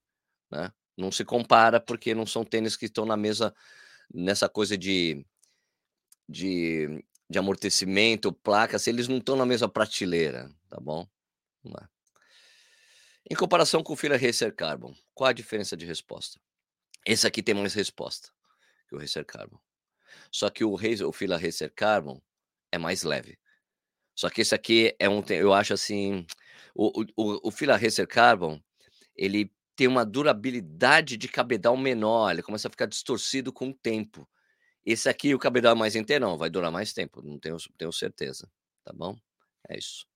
né? 0.50 0.70
Não 0.98 1.10
se 1.10 1.24
compara, 1.24 1.80
porque 1.80 2.14
não 2.14 2.26
são 2.26 2.44
tênis 2.44 2.76
que 2.76 2.84
estão 2.84 3.06
na 3.06 3.16
mesa, 3.16 3.54
nessa 4.12 4.50
coisa 4.50 4.76
de, 4.76 5.24
de 6.28 7.02
de 7.28 7.38
amortecimento, 7.38 8.32
placas, 8.32 8.86
eles 8.86 9.08
não 9.08 9.18
estão 9.18 9.36
na 9.36 9.44
mesma 9.44 9.68
prateleira, 9.68 10.48
tá 10.68 10.78
bom? 10.80 11.08
Em 13.28 13.34
comparação 13.34 13.82
com 13.82 13.92
o 13.92 13.96
Fila 13.96 14.16
Racer 14.16 14.54
Carbon, 14.54 14.94
qual 15.12 15.28
a 15.28 15.32
diferença 15.32 15.76
de 15.76 15.84
resposta? 15.84 16.40
Esse 17.04 17.26
aqui 17.26 17.42
tem 17.42 17.54
mais 17.54 17.74
resposta 17.74 18.30
que 18.88 18.94
o 18.94 18.98
Racer 18.98 19.24
Carbon. 19.24 19.58
Só 20.30 20.48
que 20.48 20.64
o, 20.64 20.74
o 20.74 21.12
Fila 21.12 21.36
Racer 21.36 21.72
Carbon 21.74 22.20
é 22.70 22.78
mais 22.78 23.02
leve. 23.02 23.38
Só 24.14 24.30
que 24.30 24.40
esse 24.40 24.54
aqui 24.54 24.94
é 24.98 25.08
um, 25.08 25.22
eu 25.28 25.52
acho 25.52 25.74
assim, 25.74 26.24
o, 26.74 27.02
o, 27.16 27.48
o 27.48 27.50
Fila 27.50 27.76
Racer 27.76 28.06
Carbon, 28.06 28.60
ele 29.14 29.52
tem 29.74 29.88
uma 29.88 30.06
durabilidade 30.06 31.16
de 31.16 31.28
cabedal 31.28 31.76
menor, 31.76 32.30
ele 32.30 32.42
começa 32.42 32.68
a 32.68 32.70
ficar 32.70 32.86
distorcido 32.86 33.52
com 33.52 33.68
o 33.70 33.74
tempo. 33.74 34.26
Esse 34.84 35.08
aqui, 35.08 35.34
o 35.34 35.38
cabedal 35.38 35.72
é 35.72 35.78
mais 35.78 35.96
inteirão, 35.96 36.38
vai 36.38 36.48
durar 36.48 36.70
mais 36.70 36.92
tempo, 36.92 37.20
não 37.22 37.38
tenho, 37.38 37.56
tenho 37.76 37.92
certeza, 37.92 38.48
tá 38.84 38.92
bom? 38.92 39.18
É 39.68 39.76
isso. 39.76 40.06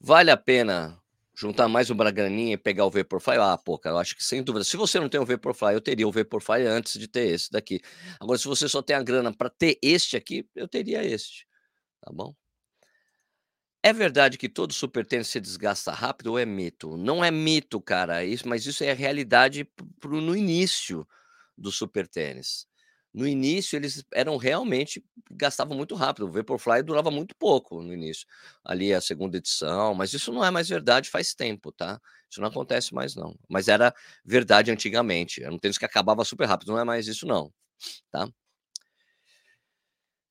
Vale 0.00 0.30
a 0.30 0.36
pena 0.36 1.00
juntar 1.34 1.68
mais 1.68 1.90
uma 1.90 2.10
graninha 2.10 2.54
e 2.54 2.56
pegar 2.56 2.84
o 2.86 2.90
Vaporfly? 2.90 3.36
Ah, 3.38 3.58
pô, 3.58 3.78
cara, 3.78 3.96
eu 3.96 3.98
acho 3.98 4.16
que 4.16 4.24
sem 4.24 4.42
dúvida. 4.42 4.64
Se 4.64 4.76
você 4.76 5.00
não 5.00 5.08
tem 5.08 5.20
o 5.20 5.24
Vaporfly, 5.26 5.74
eu 5.74 5.80
teria 5.80 6.06
o 6.06 6.12
Vaporfly 6.12 6.66
antes 6.66 6.98
de 6.98 7.08
ter 7.08 7.28
esse 7.28 7.50
daqui. 7.50 7.80
Agora, 8.20 8.38
se 8.38 8.46
você 8.46 8.68
só 8.68 8.82
tem 8.82 8.96
a 8.96 9.02
grana 9.02 9.32
para 9.34 9.50
ter 9.50 9.78
este 9.82 10.16
aqui, 10.16 10.46
eu 10.54 10.68
teria 10.68 11.04
este, 11.04 11.46
tá 12.02 12.12
bom? 12.12 12.34
É 13.82 13.92
verdade 13.92 14.36
que 14.36 14.48
todo 14.48 14.72
super 14.72 15.06
tênis 15.06 15.28
se 15.28 15.40
desgasta 15.40 15.92
rápido 15.92 16.28
ou 16.32 16.38
é 16.38 16.44
mito? 16.44 16.96
Não 16.96 17.24
é 17.24 17.30
mito, 17.30 17.80
cara, 17.80 18.24
isso, 18.24 18.48
mas 18.48 18.66
isso 18.66 18.82
é 18.82 18.92
realidade 18.92 19.64
pro, 20.00 20.20
no 20.20 20.36
início 20.36 21.06
do 21.56 21.70
super 21.70 22.08
tênis. 22.08 22.66
No 23.16 23.26
início, 23.26 23.76
eles 23.76 24.04
eram 24.12 24.36
realmente 24.36 25.02
gastavam 25.30 25.74
muito 25.74 25.94
rápido. 25.94 26.26
O 26.26 26.30
Vaporfly 26.30 26.82
durava 26.82 27.10
muito 27.10 27.34
pouco 27.34 27.82
no 27.82 27.94
início. 27.94 28.26
Ali 28.62 28.92
a 28.92 29.00
segunda 29.00 29.38
edição, 29.38 29.94
mas 29.94 30.12
isso 30.12 30.30
não 30.30 30.44
é 30.44 30.50
mais 30.50 30.68
verdade 30.68 31.08
faz 31.08 31.34
tempo, 31.34 31.72
tá? 31.72 31.98
Isso 32.30 32.42
não 32.42 32.48
acontece 32.48 32.92
mais 32.94 33.14
não. 33.16 33.34
Mas 33.48 33.68
era 33.68 33.94
verdade 34.22 34.70
antigamente. 34.70 35.42
Era 35.42 35.50
um 35.54 35.58
tênis 35.58 35.78
que 35.78 35.86
acabava 35.86 36.26
super 36.26 36.46
rápido, 36.46 36.72
não 36.72 36.78
é 36.78 36.84
mais 36.84 37.08
isso 37.08 37.26
não, 37.26 37.50
tá? 38.12 38.28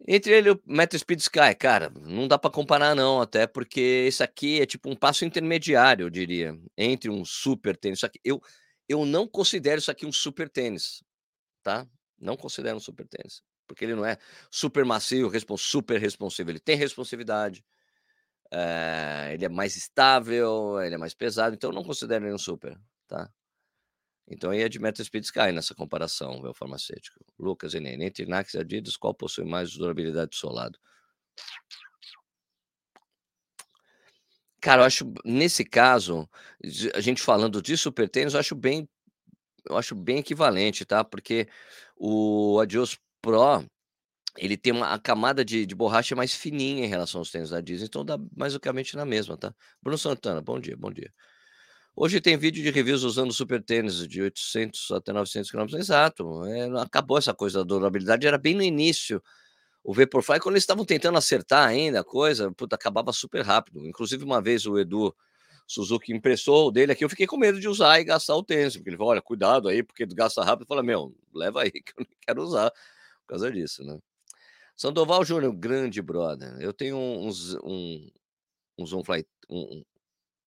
Entre 0.08 0.34
ele 0.34 0.50
e 0.50 0.52
o 0.52 0.62
Metro 0.66 1.00
Speed 1.00 1.20
Sky, 1.22 1.56
cara, 1.58 1.92
não 2.02 2.28
dá 2.28 2.38
para 2.38 2.52
comparar 2.52 2.94
não, 2.96 3.22
até 3.22 3.48
porque 3.48 3.80
esse 4.08 4.22
aqui 4.22 4.62
é 4.62 4.66
tipo 4.66 4.90
um 4.90 4.96
passo 4.96 5.26
intermediário, 5.26 6.06
eu 6.06 6.10
diria, 6.10 6.56
entre 6.78 7.10
um 7.10 7.26
super 7.26 7.76
tênis. 7.76 8.00
Isso 8.00 8.06
aqui, 8.06 8.20
eu, 8.24 8.40
eu 8.88 9.06
não 9.06 9.28
considero 9.28 9.80
isso 9.80 9.90
aqui 9.90 10.06
um 10.06 10.12
super 10.12 10.50
tênis, 10.50 11.04
tá? 11.64 11.88
Não 12.26 12.36
considero 12.36 12.78
um 12.78 12.80
super 12.80 13.08
tênis, 13.08 13.44
porque 13.68 13.86
ele 13.86 13.96
não 13.96 14.06
é 14.06 14.18
super 14.52 14.84
macio, 14.84 15.32
super 15.58 16.00
responsivo. 16.00 16.50
Ele 16.50 16.60
tem 16.60 16.76
responsividade, 16.76 17.64
é, 18.52 19.32
ele 19.34 19.46
é 19.46 19.50
mais 19.50 19.76
estável, 19.76 20.82
ele 20.82 20.96
é 20.96 20.98
mais 20.98 21.14
pesado, 21.14 21.56
então 21.56 21.72
não 21.72 21.84
considero 21.84 22.26
ele 22.26 22.34
um 22.34 22.38
super, 22.38 22.78
tá? 23.08 23.30
Então 24.28 24.50
aí 24.50 24.62
é 24.62 24.70
de 24.70 24.80
Meta 24.80 25.04
Speed 25.04 25.24
Sky 25.26 25.52
nessa 25.52 25.76
comparação, 25.76 26.42
o 26.42 26.54
farmacêutico. 26.54 27.24
Lucas 27.38 27.74
e 27.76 27.78
entre 27.78 28.26
Nike 28.26 28.58
e 28.58 28.60
Adidas, 28.60 28.98
qual 28.98 29.14
possui 29.14 29.46
mais 29.46 29.74
durabilidade 29.74 30.32
do 30.32 30.36
solado? 30.36 30.80
Cara, 34.60 34.82
eu 34.82 34.86
acho, 34.86 35.14
nesse 35.24 35.64
caso, 35.64 36.28
a 36.96 37.00
gente 37.00 37.22
falando 37.22 37.62
de 37.62 37.78
super 37.78 38.10
tênis, 38.10 38.34
eu 38.34 38.40
acho 38.40 38.56
bem 38.56 38.90
eu 39.70 39.78
acho 39.78 39.96
bem 39.96 40.20
equivalente, 40.20 40.86
tá? 40.86 41.04
Porque 41.04 41.48
o 41.98 42.60
Adios 42.60 42.98
Pro, 43.22 43.66
ele 44.38 44.58
tem 44.58 44.74
uma 44.74 44.94
a 44.94 45.00
camada 45.00 45.44
de, 45.46 45.66
de 45.66 45.76
borracha 45.76 46.16
mais 46.16 46.34
fininha 46.34 46.86
em 46.86 46.90
relação 46.90 47.20
aos 47.20 47.32
tênis 47.32 47.50
da 47.50 47.62
Disney, 47.62 47.88
então 47.88 48.06
dá 48.06 48.18
basicamente 48.18 48.96
na 48.96 49.06
mesma, 49.06 49.38
tá? 49.38 49.54
Bruno 49.82 49.98
Santana, 49.98 50.42
bom 50.42 50.60
dia, 50.60 50.76
bom 50.78 50.92
dia. 50.92 51.12
Hoje 51.96 52.20
tem 52.20 52.38
vídeo 52.38 52.62
de 52.62 52.70
reviews 52.72 53.04
usando 53.04 53.32
super 53.32 53.64
tênis 53.64 54.06
de 54.06 54.22
800 54.22 54.92
até 54.92 55.14
900 55.14 55.50
km, 55.50 55.76
exato. 55.76 56.44
É, 56.46 56.82
acabou 56.82 57.18
essa 57.18 57.34
coisa 57.34 57.60
da 57.60 57.64
durabilidade, 57.64 58.28
era 58.28 58.38
bem 58.38 58.54
no 58.54 58.62
início. 58.62 59.24
O 59.82 59.94
Vaporfly, 59.94 60.40
quando 60.40 60.56
eles 60.56 60.64
estavam 60.64 60.84
tentando 60.84 61.18
acertar 61.18 61.68
ainda 61.68 62.02
a 62.02 62.04
coisa, 62.04 62.52
puta, 62.52 62.76
acabava 62.76 63.14
super 63.14 63.46
rápido. 63.46 63.86
Inclusive, 63.86 64.26
uma 64.26 64.42
vez 64.42 64.66
o 64.66 64.78
Edu 64.78 65.16
Suzuki 65.68 66.14
impressou 66.14 66.72
dele 66.72 66.92
aqui, 66.92 67.04
eu 67.04 67.10
fiquei 67.10 67.26
com 67.26 67.38
medo 67.38 67.60
de 67.60 67.68
usar 67.68 68.00
e 68.00 68.04
gastar 68.04 68.36
o 68.36 68.44
tênis, 68.44 68.76
porque 68.76 68.90
ele 68.90 68.98
falou, 68.98 69.12
olha, 69.12 69.22
cuidado 69.22 69.68
aí, 69.68 69.82
porque 69.82 70.06
gasta 70.06 70.44
rápido. 70.44 70.68
Fala, 70.68 70.84
meu, 70.84 71.16
leva 71.34 71.64
aí 71.64 71.72
que 71.82 71.92
eu 71.98 72.06
não 72.06 72.18
quero 72.22 72.44
usar 72.44 72.70
por 72.72 73.28
causa 73.28 73.52
disso, 73.52 73.84
né? 73.84 73.98
Sandoval 74.76 75.24
Júnior, 75.24 75.54
grande 75.56 76.02
brother. 76.02 76.58
Eu 76.60 76.74
tenho 76.74 76.98
uns, 76.98 77.56
um, 77.64 78.12
um 78.78 78.86
um, 79.50 79.84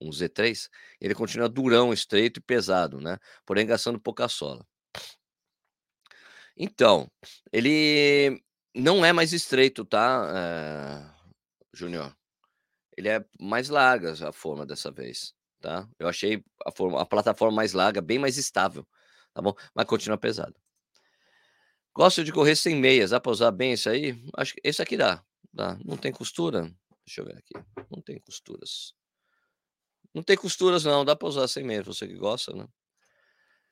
um 0.00 0.10
Z3, 0.10 0.68
ele 1.00 1.14
continua 1.14 1.48
durão, 1.48 1.92
estreito 1.92 2.38
e 2.38 2.42
pesado, 2.42 3.00
né? 3.00 3.18
Porém, 3.44 3.66
gastando 3.66 4.00
pouca 4.00 4.28
sola. 4.28 4.64
Então, 6.56 7.10
ele 7.52 8.42
não 8.74 9.04
é 9.04 9.12
mais 9.12 9.32
estreito, 9.32 9.84
tá, 9.84 10.26
é, 10.34 11.28
Júnior? 11.72 12.14
Ele 12.98 13.08
é 13.08 13.24
mais 13.38 13.68
larga 13.68 14.12
a 14.28 14.32
forma 14.32 14.66
dessa 14.66 14.90
vez, 14.90 15.32
tá? 15.60 15.88
Eu 16.00 16.08
achei 16.08 16.44
a, 16.66 16.72
forma, 16.72 17.00
a 17.00 17.06
plataforma 17.06 17.54
mais 17.54 17.72
larga, 17.72 18.00
bem 18.00 18.18
mais 18.18 18.36
estável, 18.36 18.84
tá 19.32 19.40
bom? 19.40 19.54
Mas 19.72 19.86
continua 19.86 20.18
pesado. 20.18 20.56
Gosto 21.94 22.24
de 22.24 22.32
correr 22.32 22.56
sem 22.56 22.74
meias, 22.74 23.10
dá 23.10 23.20
para 23.20 23.30
usar 23.30 23.52
bem 23.52 23.74
isso 23.74 23.88
aí? 23.88 24.20
Acho 24.36 24.52
que 24.54 24.60
esse 24.64 24.82
aqui 24.82 24.96
dá, 24.96 25.24
dá. 25.52 25.78
Não 25.84 25.96
tem 25.96 26.10
costura? 26.10 26.62
Deixa 27.06 27.20
eu 27.20 27.24
ver 27.24 27.38
aqui. 27.38 27.54
Não 27.88 28.02
tem 28.02 28.18
costuras. 28.18 28.92
Não 30.12 30.24
tem 30.24 30.36
costuras 30.36 30.82
não, 30.82 31.04
dá 31.04 31.14
para 31.14 31.28
usar 31.28 31.46
sem 31.46 31.62
meias, 31.62 31.86
você 31.86 32.04
que 32.04 32.16
gosta, 32.16 32.52
né? 32.52 32.66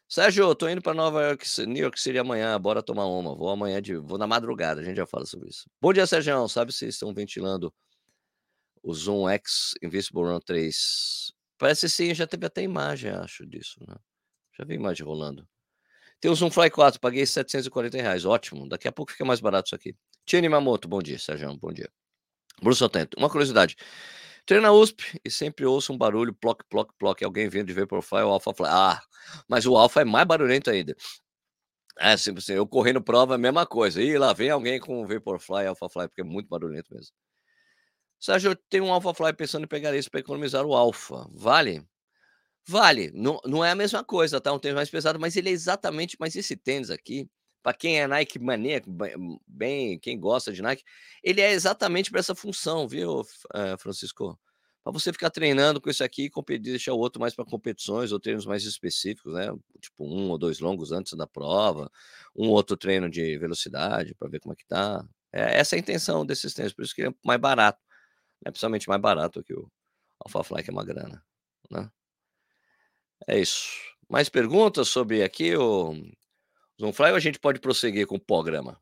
Sérgio, 0.08 0.54
tô 0.54 0.68
indo 0.68 0.80
para 0.80 0.94
Nova 0.94 1.20
York, 1.20 1.44
New 1.66 1.82
York 1.82 1.98
City 2.00 2.16
amanhã, 2.16 2.60
bora 2.60 2.80
tomar 2.80 3.06
uma. 3.06 3.34
Vou 3.34 3.50
amanhã 3.50 3.82
de, 3.82 3.96
vou 3.96 4.18
na 4.18 4.26
madrugada, 4.28 4.82
a 4.82 4.84
gente 4.84 4.98
já 4.98 5.06
fala 5.06 5.26
sobre 5.26 5.48
isso. 5.48 5.68
Bom 5.80 5.92
dia, 5.92 6.06
Sérgio. 6.06 6.48
Sabe 6.48 6.72
se 6.72 6.86
estão 6.86 7.12
ventilando 7.12 7.74
o 8.86 8.94
Zoom 8.94 9.28
X 9.28 9.74
Invisible 9.82 10.22
Run 10.22 10.38
3. 10.38 11.32
Parece 11.58 11.90
sim, 11.90 12.14
já 12.14 12.24
teve 12.26 12.46
até 12.46 12.62
imagem, 12.62 13.10
acho, 13.10 13.44
disso, 13.44 13.80
né? 13.86 13.96
Já 14.56 14.64
vi 14.64 14.74
imagem 14.74 15.04
rolando. 15.04 15.46
Tem 16.20 16.30
o 16.30 16.34
Zoom 16.34 16.50
Fly 16.50 16.70
4, 16.70 17.00
paguei 17.00 17.26
740 17.26 17.96
reais, 17.96 18.24
ótimo. 18.24 18.68
Daqui 18.68 18.86
a 18.86 18.92
pouco 18.92 19.10
fica 19.10 19.24
mais 19.24 19.40
barato 19.40 19.66
isso 19.66 19.74
aqui. 19.74 19.96
Tiane 20.24 20.48
Mamoto, 20.48 20.86
bom 20.86 21.02
dia, 21.02 21.18
Sérgio, 21.18 21.54
bom 21.56 21.72
dia. 21.72 21.90
Bruno 22.60 22.76
Sotento, 22.76 23.18
uma 23.18 23.28
curiosidade. 23.28 23.76
Treino 24.46 24.62
na 24.62 24.72
USP 24.72 25.20
e 25.24 25.30
sempre 25.30 25.66
ouço 25.66 25.92
um 25.92 25.98
barulho, 25.98 26.32
ploc, 26.32 26.62
ploc, 26.70 26.92
ploc, 26.96 27.20
alguém 27.24 27.48
vindo 27.48 27.66
de 27.66 27.72
Vaporfly 27.72 28.22
ou 28.22 28.32
Alpha 28.32 28.54
Fly. 28.54 28.68
Ah, 28.70 29.02
mas 29.48 29.66
o 29.66 29.76
Alpha 29.76 30.02
é 30.02 30.04
mais 30.04 30.26
barulhento 30.26 30.70
ainda. 30.70 30.94
É, 31.98 32.16
sempre 32.16 32.40
assim, 32.40 32.52
eu 32.52 32.66
correndo 32.66 33.02
prova 33.02 33.34
é 33.34 33.36
a 33.36 33.38
mesma 33.38 33.66
coisa. 33.66 34.00
E 34.00 34.16
lá 34.16 34.32
vem 34.32 34.50
alguém 34.50 34.78
com 34.78 35.06
Vaporfly, 35.06 35.66
Alpha 35.66 35.88
Fly, 35.88 36.08
porque 36.08 36.20
é 36.20 36.24
muito 36.24 36.48
barulhento 36.48 36.94
mesmo. 36.94 37.12
Sérgio, 38.20 38.52
eu 38.52 38.56
tenho 38.70 38.84
um 38.84 38.92
AlphaFly 38.92 39.32
pensando 39.34 39.64
em 39.64 39.68
pegar 39.68 39.94
isso 39.94 40.10
para 40.10 40.20
economizar 40.20 40.64
o 40.64 40.74
Alpha. 40.74 41.26
Vale? 41.34 41.84
Vale. 42.68 43.10
Não, 43.14 43.40
não 43.46 43.64
é 43.64 43.70
a 43.72 43.74
mesma 43.76 44.04
coisa, 44.04 44.40
tá? 44.40 44.52
Um 44.52 44.58
tênis 44.58 44.76
mais 44.76 44.90
pesado, 44.90 45.20
mas 45.20 45.36
ele 45.36 45.50
é 45.50 45.52
exatamente. 45.52 46.16
Mas 46.20 46.36
esse 46.36 46.56
tênis 46.56 46.90
aqui, 46.90 47.28
para 47.62 47.74
quem 47.74 48.00
é 48.00 48.06
Nike 48.06 48.38
maníaco, 48.38 48.90
bem, 49.46 49.98
quem 50.00 50.18
gosta 50.20 50.52
de 50.52 50.62
Nike, 50.62 50.84
ele 51.22 51.40
é 51.40 51.52
exatamente 51.52 52.10
para 52.10 52.20
essa 52.20 52.34
função, 52.34 52.88
viu, 52.88 53.22
eh, 53.54 53.76
Francisco? 53.78 54.38
Para 54.84 54.92
você 54.92 55.12
ficar 55.12 55.30
treinando 55.30 55.80
com 55.80 55.90
isso 55.90 56.04
aqui 56.04 56.30
e 56.50 56.58
deixar 56.58 56.92
o 56.94 56.98
outro 56.98 57.20
mais 57.20 57.34
para 57.34 57.44
competições 57.44 58.12
ou 58.12 58.20
treinos 58.20 58.46
mais 58.46 58.64
específicos, 58.64 59.34
né? 59.34 59.48
Tipo 59.80 60.06
um 60.06 60.30
ou 60.30 60.38
dois 60.38 60.60
longos 60.60 60.92
antes 60.92 61.14
da 61.14 61.26
prova, 61.26 61.90
um 62.36 62.48
outro 62.50 62.76
treino 62.76 63.10
de 63.10 63.36
velocidade 63.38 64.14
para 64.14 64.28
ver 64.28 64.40
como 64.40 64.52
é 64.54 64.56
que 64.56 64.66
tá. 64.66 65.04
É 65.32 65.58
essa 65.60 65.76
é 65.76 65.78
a 65.78 65.80
intenção 65.80 66.24
desses 66.26 66.54
tênis, 66.54 66.72
por 66.72 66.84
isso 66.84 66.94
que 66.94 67.02
ele 67.02 67.10
é 67.10 67.14
mais 67.24 67.40
barato. 67.40 67.80
É 68.44 68.50
principalmente 68.50 68.88
mais 68.88 69.00
barato 69.00 69.42
que 69.42 69.54
o 69.54 69.70
AlphaFly, 70.24 70.62
que 70.62 70.70
é 70.70 70.72
uma 70.72 70.84
grana, 70.84 71.24
né? 71.70 71.90
É 73.26 73.38
isso. 73.38 73.68
Mais 74.08 74.28
perguntas 74.28 74.88
sobre 74.88 75.22
aqui 75.22 75.56
o 75.56 75.94
Zoomfly 76.80 77.10
ou 77.10 77.16
a 77.16 77.20
gente 77.20 77.38
pode 77.38 77.60
prosseguir 77.60 78.06
com 78.06 78.16
o 78.16 78.20
programa? 78.20 78.80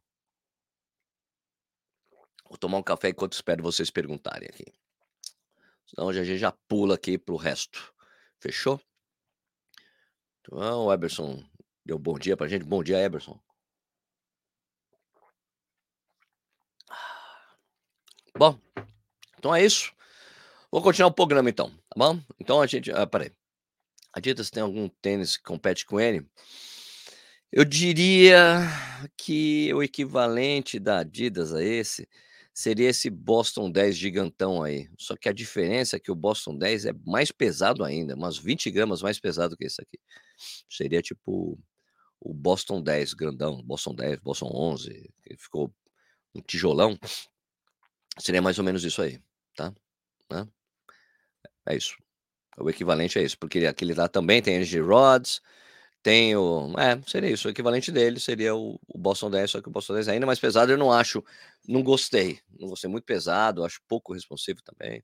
Vou 2.49 2.59
tomar 2.59 2.79
um 2.79 2.83
café 2.83 3.09
enquanto 3.09 3.33
espero 3.33 3.63
vocês 3.63 3.91
perguntarem 3.91 4.49
aqui. 4.49 4.67
Senão 5.87 6.09
a 6.09 6.13
gente 6.13 6.39
já 6.39 6.53
pula 6.69 6.95
aqui 6.95 7.17
pro 7.19 7.37
resto. 7.37 7.93
Fechou? 8.39 8.81
Então, 10.41 10.85
o 10.85 10.93
Eberson 10.93 11.43
deu 11.85 11.99
bom 11.99 12.19
dia 12.19 12.37
pra 12.37 12.49
gente. 12.49 12.65
Bom 12.65 12.83
dia, 12.83 12.99
Eberson. 12.99 13.41
Bom, 18.37 18.61
então 19.45 19.55
é 19.55 19.63
isso. 19.63 19.93
Vou 20.73 20.81
continuar 20.81 21.09
o 21.09 21.13
programa 21.13 21.51
então, 21.51 21.69
tá 21.69 21.95
bom? 21.99 22.19
Então 22.41 22.63
a 22.63 22.67
gente. 22.67 22.91
Ah, 22.91 23.07
peraí. 23.07 23.31
Adidas 24.11 24.49
tem 24.49 24.63
algum 24.63 24.89
tênis 24.89 25.37
que 25.37 25.43
compete 25.43 25.85
com 25.85 26.01
ele? 26.01 26.27
Eu 27.53 27.63
diria 27.63 28.61
que 29.19 29.71
o 29.75 29.83
equivalente 29.83 30.79
da 30.79 31.01
Adidas 31.01 31.53
a 31.53 31.63
esse 31.63 32.09
seria 32.55 32.89
esse 32.89 33.11
Boston 33.11 33.71
10 33.71 33.95
gigantão 33.95 34.63
aí. 34.63 34.89
Só 34.99 35.15
que 35.15 35.29
a 35.29 35.33
diferença 35.33 35.97
é 35.97 36.01
que 36.01 36.11
o 36.11 36.15
Boston 36.15 36.57
10 36.57 36.87
é 36.87 36.95
mais 37.05 37.31
pesado 37.31 37.85
ainda, 37.85 38.15
umas 38.15 38.39
20 38.39 38.71
gramas 38.71 39.03
mais 39.03 39.21
pesado 39.21 39.59
que 39.59 39.67
esse 39.67 39.83
aqui. 39.83 40.01
Seria 40.71 41.03
tipo 41.03 41.59
o 42.19 42.33
Boston 42.33 42.83
10 42.83 43.13
grandão, 43.13 43.63
Boston 43.63 43.95
10, 43.95 44.21
Boston 44.21 44.51
11, 44.55 45.11
que 45.23 45.37
ficou 45.37 45.71
um 46.35 46.41
tijolão. 46.41 46.99
Seria 48.19 48.41
mais 48.41 48.59
ou 48.59 48.65
menos 48.65 48.83
isso 48.85 49.03
aí 49.03 49.21
tá? 49.55 49.73
Né? 50.31 50.49
É 51.67 51.77
isso. 51.77 51.97
O 52.59 52.71
equivalente 52.71 53.19
é 53.19 53.23
isso, 53.23 53.39
porque 53.39 53.67
aquele 53.67 53.95
lá 53.95 54.09
também 54.09 54.41
tem 54.41 54.55
energy 54.55 54.79
rods, 54.81 55.41
tem 56.03 56.37
o. 56.37 56.73
É, 56.79 57.01
seria 57.09 57.31
isso. 57.31 57.49
O 57.49 57.51
equivalente 57.51 57.91
dele 57.91 58.21
seria 58.21 58.55
o, 58.55 58.79
o 58.87 58.99
Boston 58.99 59.31
10, 59.31 59.51
só 59.51 59.63
que 59.63 59.69
o 59.69 59.73
Boston 59.73 59.95
10 59.95 60.09
é 60.09 60.13
ainda 60.13 60.27
mais 60.27 60.39
pesado. 60.39 60.71
Eu 60.71 60.79
não 60.79 60.93
acho, 60.93 61.25
não 61.67 61.83
gostei. 61.83 62.41
Não 62.61 62.69
gostei 62.69 62.91
muito 62.91 63.05
pesado, 63.05 63.65
acho 63.65 63.81
pouco 63.89 64.13
responsivo 64.13 64.61
também. 64.63 65.03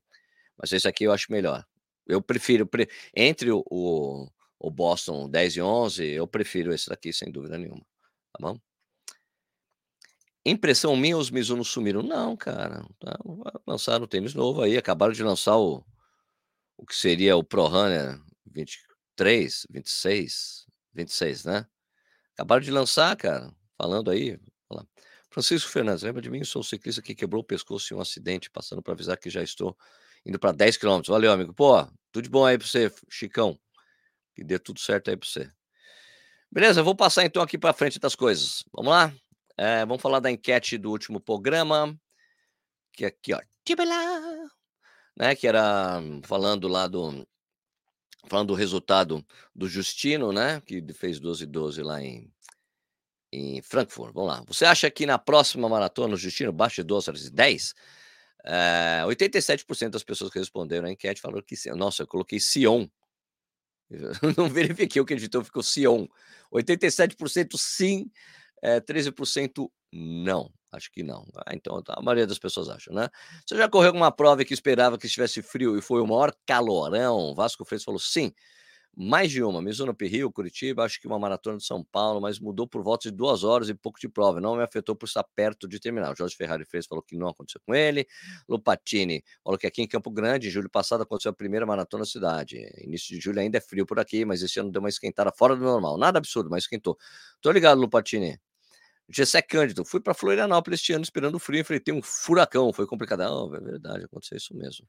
Mas 0.57 0.71
esse 0.71 0.87
aqui 0.87 1.05
eu 1.05 1.11
acho 1.11 1.31
melhor. 1.31 1.65
Eu 2.07 2.21
prefiro, 2.21 2.67
pre... 2.67 2.87
entre 3.15 3.51
o, 3.51 3.63
o, 3.69 4.27
o 4.59 4.71
Boston 4.71 5.29
10 5.29 5.55
e 5.57 5.61
11, 5.61 6.05
eu 6.05 6.27
prefiro 6.27 6.73
esse 6.73 6.87
daqui, 6.87 7.11
sem 7.11 7.31
dúvida 7.31 7.57
nenhuma. 7.57 7.83
Tá 8.31 8.39
bom? 8.39 8.59
Impressão 10.45 10.95
minha, 10.95 11.17
os 11.17 11.29
Mizuno 11.29 11.63
sumiram? 11.63 12.01
Não, 12.01 12.35
cara. 12.35 12.83
Tá, 12.99 13.17
lançaram 13.67 14.07
tênis 14.07 14.33
novo 14.33 14.61
aí, 14.61 14.77
acabaram 14.77 15.13
de 15.13 15.23
lançar 15.23 15.57
o, 15.57 15.85
o 16.77 16.85
que 16.85 16.95
seria 16.95 17.37
o 17.37 17.43
Pro 17.43 17.67
Runner 17.67 18.19
23, 18.47 19.67
26, 19.69 20.65
26, 20.93 21.45
né? 21.45 21.67
Acabaram 22.33 22.61
de 22.61 22.71
lançar, 22.71 23.15
cara, 23.15 23.53
falando 23.77 24.09
aí. 24.09 24.39
Francisco 25.29 25.69
Fernandes, 25.69 26.03
lembra 26.03 26.21
de 26.21 26.29
mim? 26.29 26.43
Sou 26.43 26.61
o 26.61 26.65
ciclista 26.65 27.01
que 27.01 27.15
quebrou 27.15 27.41
o 27.41 27.45
pescoço 27.45 27.93
em 27.93 27.97
um 27.97 28.01
acidente, 28.01 28.49
passando 28.49 28.81
para 28.81 28.93
avisar 28.93 29.17
que 29.17 29.29
já 29.29 29.41
estou 29.41 29.77
indo 30.25 30.37
para 30.37 30.51
10 30.51 30.75
quilômetros. 30.75 31.13
Valeu, 31.13 31.31
amigo. 31.31 31.53
Pô, 31.53 31.85
tudo 32.11 32.23
de 32.23 32.29
bom 32.29 32.45
aí 32.45 32.57
para 32.57 32.67
você, 32.67 32.91
Chicão. 33.09 33.57
Que 34.35 34.43
dê 34.43 34.59
tudo 34.59 34.79
certo 34.79 35.09
aí 35.09 35.15
para 35.15 35.27
você. 35.27 35.49
Beleza, 36.51 36.83
vou 36.83 36.95
passar 36.95 37.23
então 37.23 37.41
aqui 37.41 37.57
para 37.57 37.73
frente 37.73 37.97
das 37.97 38.13
coisas. 38.13 38.65
Vamos 38.73 38.91
lá? 38.91 39.13
É, 39.63 39.85
vamos 39.85 40.01
falar 40.01 40.19
da 40.19 40.31
enquete 40.31 40.75
do 40.75 40.89
último 40.89 41.19
programa, 41.19 41.95
que 42.91 43.05
é 43.05 43.09
aqui, 43.09 43.31
ó. 43.31 43.39
Né, 45.15 45.35
que 45.35 45.47
era 45.47 46.01
falando 46.23 46.67
lá 46.67 46.87
do 46.87 47.27
falando 48.27 48.47
do 48.47 48.53
resultado 48.55 49.23
do 49.53 49.67
Justino, 49.67 50.31
né, 50.31 50.61
que 50.61 50.83
fez 50.93 51.19
12 51.19 51.45
12 51.45 51.83
lá 51.83 52.01
em 52.01 52.27
em 53.31 53.61
Frankfurt. 53.61 54.11
Vamos 54.15 54.29
lá. 54.29 54.43
Você 54.47 54.65
acha 54.65 54.89
que 54.89 55.05
na 55.05 55.19
próxima 55.19 55.69
maratona 55.69 56.15
o 56.15 56.17
Justino 56.17 56.51
baixa 56.51 56.81
de 56.81 56.87
12 56.87 57.09
horas 57.11 57.25
e 57.27 57.29
10? 57.31 57.75
É, 58.43 59.03
87% 59.05 59.91
das 59.91 60.03
pessoas 60.03 60.31
que 60.31 60.39
responderam 60.39 60.87
à 60.87 60.91
enquete 60.91 61.21
falaram 61.21 61.43
que 61.43 61.55
nossa, 61.75 62.01
eu 62.01 62.07
coloquei 62.07 62.39
Sion. 62.39 62.87
Eu 63.91 64.33
não 64.35 64.49
verifiquei 64.49 64.99
o 64.99 65.05
que 65.05 65.13
editou, 65.13 65.43
ficou 65.43 65.61
Sion. 65.61 66.07
87% 66.51 67.57
sim, 67.57 68.09
é, 68.61 68.79
13% 68.79 69.69
não. 69.91 70.51
Acho 70.71 70.89
que 70.91 71.03
não. 71.03 71.25
Ah, 71.45 71.53
então 71.53 71.81
a 71.89 72.01
maioria 72.01 72.25
das 72.25 72.39
pessoas 72.39 72.69
acham, 72.69 72.93
né? 72.93 73.09
Você 73.45 73.57
já 73.57 73.67
correu 73.67 73.87
alguma 73.87 74.11
prova 74.11 74.45
que 74.45 74.53
esperava 74.53 74.97
que 74.97 75.05
estivesse 75.05 75.41
frio 75.41 75.77
e 75.77 75.81
foi 75.81 76.01
o 76.01 76.07
maior 76.07 76.33
calorão? 76.45 77.35
Vasco 77.35 77.65
Freitas 77.65 77.83
falou 77.83 77.99
sim. 77.99 78.31
Mais 78.95 79.31
de 79.31 79.41
uma, 79.41 79.61
Mizuno 79.61 79.95
Rio, 80.01 80.29
Curitiba, 80.31 80.83
acho 80.83 80.99
que 80.99 81.07
uma 81.07 81.17
maratona 81.17 81.57
de 81.57 81.63
São 81.65 81.81
Paulo, 81.81 82.19
mas 82.19 82.39
mudou 82.39 82.67
por 82.67 82.83
volta 82.83 83.09
de 83.09 83.15
duas 83.15 83.41
horas 83.43 83.69
e 83.69 83.73
pouco 83.73 83.97
de 83.99 84.09
prova. 84.09 84.41
Não 84.41 84.57
me 84.57 84.63
afetou 84.63 84.95
por 84.95 85.05
estar 85.05 85.23
perto 85.23 85.65
de 85.67 85.79
terminar. 85.79 86.11
O 86.11 86.15
Jorge 86.15 86.35
Ferrari 86.35 86.65
fez, 86.65 86.85
falou 86.87 87.01
que 87.01 87.15
não 87.15 87.29
aconteceu 87.29 87.61
com 87.65 87.73
ele. 87.73 88.05
Lupatini 88.49 89.23
falou 89.43 89.57
que 89.57 89.65
aqui 89.65 89.81
em 89.81 89.87
Campo 89.87 90.11
Grande, 90.11 90.49
julho 90.49 90.69
passado, 90.69 91.03
aconteceu 91.03 91.31
a 91.31 91.33
primeira 91.33 91.65
maratona 91.65 92.01
na 92.01 92.05
cidade. 92.05 92.57
Início 92.79 93.15
de 93.15 93.21
julho 93.21 93.39
ainda 93.39 93.57
é 93.57 93.61
frio 93.61 93.85
por 93.85 93.97
aqui, 93.97 94.25
mas 94.25 94.41
esse 94.41 94.59
ano 94.59 94.69
deu 94.69 94.81
uma 94.81 94.89
esquentada 94.89 95.31
fora 95.31 95.55
do 95.55 95.63
normal. 95.63 95.97
Nada 95.97 96.17
absurdo, 96.17 96.49
mas 96.49 96.63
esquentou. 96.63 96.97
Tô 97.41 97.49
ligado, 97.51 97.79
Lupatini. 97.79 98.37
Gessé 99.09 99.41
Cândido, 99.41 99.83
fui 99.83 99.99
para 99.99 100.13
Florianópolis 100.13 100.79
este 100.79 100.93
ano 100.93 101.03
esperando 101.03 101.39
frio, 101.39 101.61
enfrentei 101.61 101.93
um 101.93 102.01
furacão, 102.01 102.71
foi 102.71 102.87
complicado. 102.87 103.19
Não, 103.19 103.53
é 103.55 103.59
verdade, 103.59 104.05
aconteceu 104.05 104.37
isso 104.37 104.55
mesmo. 104.55 104.87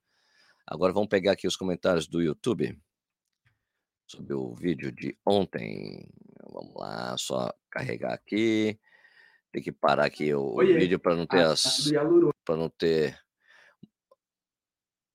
Agora 0.67 0.93
vamos 0.93 1.09
pegar 1.09 1.33
aqui 1.33 1.47
os 1.47 1.57
comentários 1.57 2.07
do 2.07 2.23
YouTube 2.23 2.79
sobre 4.07 4.35
o 4.35 4.55
vídeo 4.55 4.93
de 4.93 5.17
ontem. 5.27 6.07
Vamos 6.53 6.75
lá, 6.75 7.17
só 7.17 7.53
carregar 7.71 8.13
aqui. 8.13 8.79
Tem 9.51 9.63
que 9.63 9.73
parar 9.73 10.05
aqui 10.05 10.33
o 10.35 10.55
Oiê. 10.55 10.79
vídeo 10.79 10.99
para 10.99 11.17
não 11.17 11.27
ter 11.27 11.45
as. 11.45 11.91
para 12.45 12.57
não 12.57 12.69
ter. 12.69 13.19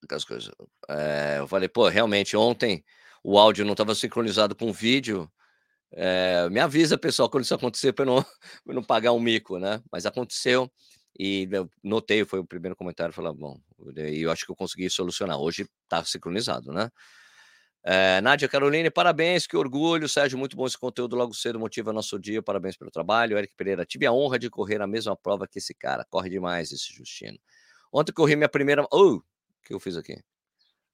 As 0.10 0.24
coisas. 0.24 0.52
É, 0.90 1.40
eu 1.40 1.48
falei, 1.48 1.68
pô, 1.68 1.88
realmente 1.90 2.38
ontem 2.38 2.84
o 3.24 3.38
áudio 3.38 3.66
não 3.66 3.74
estava 3.74 3.94
sincronizado 3.96 4.56
com 4.56 4.70
o 4.70 4.74
vídeo. 4.74 5.32
É, 5.92 6.50
me 6.50 6.60
avisa, 6.60 6.98
pessoal, 6.98 7.30
quando 7.30 7.44
isso 7.44 7.56
acontecer, 7.56 7.94
para 7.94 8.06
não, 8.06 8.26
não 8.66 8.84
pagar 8.84 9.14
um 9.14 9.20
mico, 9.20 9.58
né? 9.58 9.82
Mas 9.92 10.06
aconteceu 10.06 10.72
e 11.20 11.50
notei, 11.84 12.24
foi 12.26 12.40
o 12.40 12.46
primeiro 12.46 12.76
comentário, 12.76 13.14
falei, 13.14 13.34
bom, 13.34 13.60
e 13.96 14.22
eu 14.22 14.32
acho 14.32 14.46
que 14.46 14.52
eu 14.52 14.56
consegui 14.56 14.90
solucionar. 14.90 15.40
Hoje 15.40 15.68
está 15.86 16.04
sincronizado, 16.04 16.72
né? 16.72 16.92
É, 17.90 18.20
Nádia 18.20 18.50
Caroline, 18.50 18.92
parabéns, 18.92 19.48
que 19.48 19.56
orgulho. 19.56 20.10
Sérgio, 20.10 20.38
muito 20.38 20.58
bom 20.58 20.68
esse 20.68 20.78
conteúdo 20.78 21.16
logo 21.16 21.34
cedo, 21.34 21.58
motiva 21.58 21.94
nosso 21.94 22.20
dia. 22.20 22.44
Parabéns 22.44 22.76
pelo 22.76 22.92
trabalho. 22.92 23.38
Eric 23.38 23.54
Pereira, 23.56 23.86
tive 23.86 24.06
a 24.06 24.12
honra 24.12 24.38
de 24.38 24.50
correr 24.50 24.82
a 24.82 24.88
mesma 24.88 25.16
prova 25.16 25.48
que 25.48 25.60
esse 25.60 25.74
cara. 25.74 26.06
Corre 26.10 26.30
demais 26.30 26.72
esse 26.74 26.94
Justino. 26.94 27.40
Ontem 27.92 28.12
corri 28.12 28.36
minha 28.36 28.50
primeira. 28.50 28.86
Oh, 28.92 29.16
o 29.16 29.24
que 29.64 29.74
eu 29.74 29.80
fiz 29.80 29.96
aqui? 29.96 30.22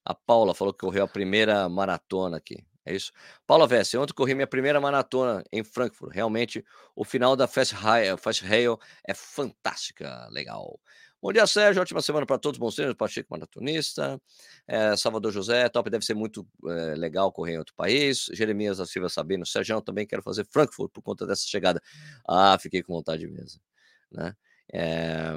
A 0.05 0.13
Paula 0.13 0.53
falou 0.53 0.71
que 0.71 0.81
correu 0.81 1.05
a 1.05 1.07
primeira 1.07 1.67
maratona 1.67 2.37
aqui. 2.37 2.63
É 2.85 2.93
isso? 2.93 3.11
Paula 3.47 3.65
Vessi, 3.65 3.97
ontem 3.97 4.13
corri 4.13 4.35
minha 4.35 4.47
primeira 4.47 4.79
maratona 4.79 5.43
em 5.51 5.63
Frankfurt. 5.63 6.13
Realmente, 6.13 6.63
o 6.95 7.05
final 7.05 7.35
da 7.35 7.47
Fast 7.47 7.73
Rail, 7.73 8.17
Fast 8.17 8.45
Rail 8.45 8.77
é 9.07 9.13
fantástica. 9.13 10.27
Legal. 10.29 10.79
Bom 11.23 11.31
dia, 11.31 11.47
Sérgio. 11.47 11.81
Ótima 11.81 12.01
semana 12.01 12.25
para 12.25 12.37
todos. 12.37 12.59
Bons 12.59 12.75
treinos, 12.75 12.95
Pacheco 12.97 13.29
Maratonista. 13.31 14.21
É, 14.67 14.97
Salvador 14.97 15.31
José, 15.31 15.69
top. 15.69 15.89
Deve 15.89 16.03
ser 16.03 16.13
muito 16.13 16.45
é, 16.67 16.95
legal 16.95 17.31
correr 17.31 17.53
em 17.53 17.57
outro 17.57 17.73
país. 17.75 18.25
Jeremias 18.33 18.77
da 18.79 18.85
Silva 18.85 19.07
Sabino. 19.07 19.45
Sérgio, 19.45 19.81
também 19.81 20.05
quero 20.05 20.21
fazer 20.21 20.45
Frankfurt 20.51 20.91
por 20.91 21.01
conta 21.01 21.25
dessa 21.25 21.47
chegada. 21.47 21.81
Ah, 22.27 22.57
fiquei 22.59 22.83
com 22.83 22.93
vontade 22.93 23.25
mesmo. 23.25 23.61
Né? 24.11 24.35
É, 24.73 25.31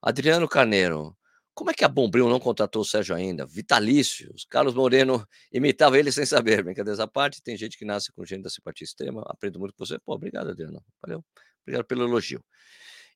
Adriano 0.00 0.48
Carneiro. 0.48 1.17
Como 1.58 1.72
é 1.72 1.74
que 1.74 1.84
a 1.84 1.88
Bombril 1.88 2.28
não 2.28 2.38
contratou 2.38 2.82
o 2.82 2.84
Sérgio 2.84 3.16
ainda? 3.16 3.44
Vitalícios. 3.44 4.46
Carlos 4.48 4.74
Moreno 4.74 5.26
imitava 5.52 5.98
ele 5.98 6.12
sem 6.12 6.24
saber. 6.24 6.62
Brincadeiras 6.62 7.00
à 7.00 7.06
parte, 7.08 7.42
tem 7.42 7.56
gente 7.56 7.76
que 7.76 7.84
nasce 7.84 8.12
com 8.12 8.24
gênio 8.24 8.44
da 8.44 8.48
simpatia 8.48 8.84
extrema. 8.84 9.24
Aprendo 9.26 9.58
muito 9.58 9.74
com 9.74 9.84
você. 9.84 9.98
Pô, 9.98 10.14
obrigado, 10.14 10.50
Adriano. 10.50 10.80
Valeu. 11.02 11.24
Obrigado 11.62 11.84
pelo 11.84 12.04
elogio. 12.04 12.44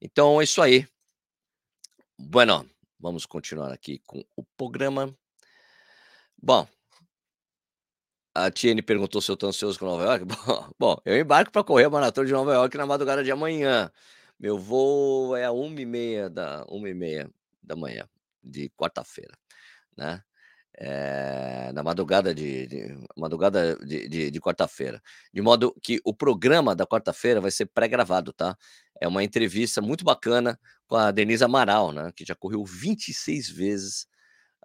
Então, 0.01 0.41
é 0.41 0.45
isso 0.45 0.61
aí. 0.61 0.89
Bueno, 2.19 2.69
vamos 2.99 3.27
continuar 3.27 3.73
aqui 3.73 4.01
com 4.05 4.25
o 4.37 4.43
programa. 4.57 5.17
Bom, 6.37 6.67
a 8.35 8.51
Tiene 8.51 8.83
perguntou 8.83 9.21
se 9.21 9.31
eu 9.31 9.35
estou 9.35 9.51
ansioso 9.51 9.79
com 9.79 9.87
Nova 9.87 10.03
York. 10.03 10.25
Bom, 10.77 11.01
eu 11.05 11.17
embarco 11.17 11.53
para 11.53 11.63
correr 11.63 11.85
a 11.85 11.91
maratona 11.91 12.27
de 12.27 12.33
Nova 12.33 12.55
York 12.55 12.77
na 12.77 12.87
madrugada 12.87 13.23
de 13.23 13.31
amanhã. 13.31 13.89
Meu 14.37 14.59
voo 14.59 15.37
é 15.37 15.45
a 15.45 15.51
1h30 15.51 16.29
da, 16.29 16.67
1h30 16.67 17.31
da 17.63 17.77
manhã, 17.77 18.09
de 18.43 18.71
quarta-feira, 18.71 19.37
né? 19.97 20.23
É, 20.79 21.71
na 21.75 21.83
madrugada 21.83 22.35
de, 22.35 22.67
de 22.67 23.07
madrugada 23.17 23.77
de, 23.77 24.09
de, 24.09 24.31
de 24.31 24.41
quarta-feira. 24.41 25.03
De 25.33 25.43
modo 25.43 25.75
que 25.83 26.01
o 26.05 26.15
programa 26.15 26.75
da 26.75 26.87
quarta-feira 26.87 27.41
vai 27.43 27.51
ser 27.51 27.67
pré-gravado, 27.67 28.33
tá? 28.33 28.57
É 29.01 29.07
uma 29.07 29.23
entrevista 29.23 29.83
muito 29.83 30.05
bacana 30.05 30.59
com 30.87 30.97
a 30.97 31.11
Denise 31.11 31.45
Amaral, 31.45 31.93
né? 31.93 32.11
Que 32.17 32.25
já 32.25 32.35
correu 32.35 32.65
26 32.65 33.51
vezes 33.51 34.07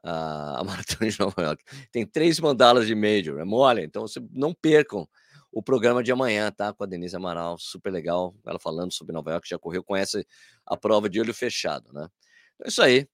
a, 0.03 0.61
a 0.61 0.63
Maratona 0.63 1.09
de 1.09 1.19
Nova 1.19 1.41
York. 1.41 1.63
Tem 1.91 2.05
três 2.05 2.39
mandalas 2.39 2.87
de 2.87 2.95
Major, 2.95 3.39
é 3.39 3.43
mole. 3.43 3.83
Então, 3.83 4.03
você 4.03 4.21
não 4.31 4.53
percam 4.53 5.07
o 5.51 5.61
programa 5.61 6.03
de 6.03 6.11
amanhã, 6.11 6.51
tá? 6.51 6.73
Com 6.73 6.83
a 6.83 6.87
Denise 6.87 7.15
Amaral, 7.15 7.57
super 7.57 7.91
legal. 7.91 8.35
Ela 8.45 8.59
falando 8.59 8.93
sobre 8.93 9.13
Nova 9.13 9.31
York, 9.31 9.47
já 9.47 9.57
correu, 9.57 9.83
conhece 9.83 10.25
a 10.65 10.77
prova 10.77 11.09
de 11.09 11.19
olho 11.19 11.33
fechado, 11.33 11.91
né? 11.93 12.07
Então 12.55 12.65
é 12.65 12.69
isso 12.69 12.81
aí. 12.81 13.07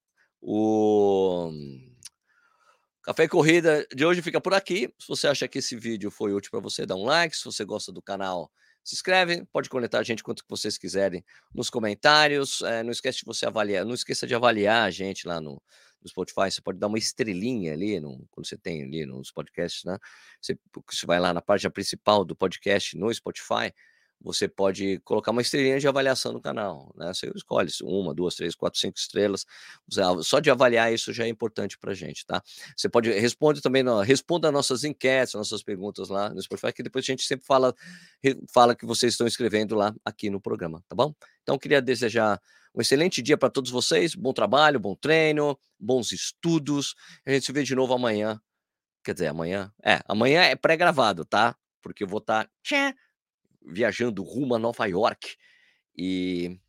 O 0.45 1.49
Café 3.01 3.23
e 3.23 3.27
Corrida 3.29 3.87
de 3.95 4.05
hoje 4.05 4.21
fica 4.21 4.41
por 4.41 4.53
aqui. 4.53 4.93
Se 4.99 5.07
você 5.07 5.27
acha 5.27 5.47
que 5.47 5.59
esse 5.59 5.73
vídeo 5.73 6.11
foi 6.11 6.33
útil 6.33 6.51
para 6.51 6.59
você, 6.59 6.85
dá 6.85 6.95
um 6.95 7.05
like. 7.05 7.35
Se 7.35 7.45
você 7.45 7.63
gosta 7.63 7.93
do 7.93 8.01
canal, 8.01 8.51
se 8.83 8.93
inscreve. 8.93 9.45
Pode 9.53 9.69
conectar 9.69 9.99
a 9.99 10.03
gente 10.03 10.21
quanto 10.21 10.43
que 10.43 10.49
vocês 10.49 10.77
quiserem 10.77 11.23
nos 11.55 11.69
comentários. 11.69 12.61
É, 12.61 12.83
não 12.83 12.91
esquece 12.91 13.19
de 13.19 13.25
você 13.25 13.45
avaliar, 13.45 13.85
não 13.85 13.93
esqueça 13.93 14.27
de 14.27 14.35
avaliar 14.35 14.85
a 14.85 14.91
gente 14.91 15.25
lá 15.25 15.39
no, 15.39 15.61
no 16.01 16.09
Spotify. 16.09 16.51
Você 16.51 16.61
pode 16.61 16.77
dar 16.77 16.87
uma 16.87 16.97
estrelinha 16.97 17.71
ali 17.71 18.01
no, 18.01 18.27
quando 18.29 18.45
você 18.45 18.57
tem 18.57 18.83
ali 18.83 19.05
nos 19.05 19.31
podcasts, 19.31 19.85
né? 19.85 19.97
Você, 20.41 20.59
você 20.91 21.05
vai 21.05 21.21
lá 21.21 21.33
na 21.33 21.41
página 21.41 21.71
principal 21.71 22.25
do 22.25 22.35
podcast 22.35 22.97
no 22.97 23.13
Spotify 23.13 23.73
você 24.21 24.47
pode 24.47 24.99
colocar 24.99 25.31
uma 25.31 25.41
estrelinha 25.41 25.79
de 25.79 25.87
avaliação 25.87 26.31
no 26.31 26.41
canal, 26.41 26.93
né? 26.95 27.13
Você 27.13 27.29
escolhe 27.35 27.69
uma, 27.83 28.13
duas, 28.13 28.35
três, 28.35 28.55
quatro, 28.55 28.79
cinco 28.79 28.97
estrelas. 28.97 29.45
Só 30.23 30.39
de 30.39 30.49
avaliar 30.49 30.93
isso 30.93 31.11
já 31.11 31.25
é 31.25 31.27
importante 31.27 31.77
para 31.77 31.93
gente, 31.93 32.25
tá? 32.25 32.41
Você 32.75 32.87
pode 32.87 33.11
responder 33.11 33.59
também, 33.59 33.83
responda 34.05 34.51
nossas 34.51 34.83
enquetes, 34.83 35.33
nossas 35.33 35.61
perguntas 35.61 36.07
lá 36.07 36.29
no 36.29 36.41
Spotify, 36.41 36.71
que 36.71 36.83
depois 36.83 37.03
a 37.03 37.07
gente 37.07 37.23
sempre 37.23 37.45
fala, 37.45 37.75
fala 38.51 38.75
que 38.75 38.85
vocês 38.85 39.13
estão 39.13 39.27
escrevendo 39.27 39.75
lá 39.75 39.93
aqui 40.05 40.29
no 40.29 40.39
programa, 40.39 40.81
tá 40.87 40.95
bom? 40.95 41.13
Então, 41.41 41.59
queria 41.59 41.81
desejar 41.81 42.41
um 42.73 42.81
excelente 42.81 43.21
dia 43.21 43.37
para 43.37 43.49
todos 43.49 43.69
vocês, 43.69 44.15
bom 44.15 44.33
trabalho, 44.33 44.79
bom 44.79 44.95
treino, 44.95 45.59
bons 45.79 46.11
estudos. 46.11 46.95
A 47.25 47.31
gente 47.31 47.45
se 47.45 47.51
vê 47.51 47.61
de 47.63 47.75
novo 47.75 47.93
amanhã. 47.93 48.41
Quer 49.03 49.13
dizer, 49.13 49.27
amanhã? 49.27 49.71
É, 49.83 49.99
amanhã 50.07 50.41
é 50.41 50.55
pré-gravado, 50.55 51.25
tá? 51.25 51.55
Porque 51.81 52.03
eu 52.03 52.07
vou 52.07 52.19
estar. 52.19 52.45
Tá 52.45 52.95
viajando 53.65 54.23
rumo 54.23 54.55
a 54.55 54.59
Nova 54.59 54.85
York. 54.85 55.35
E 55.95 56.59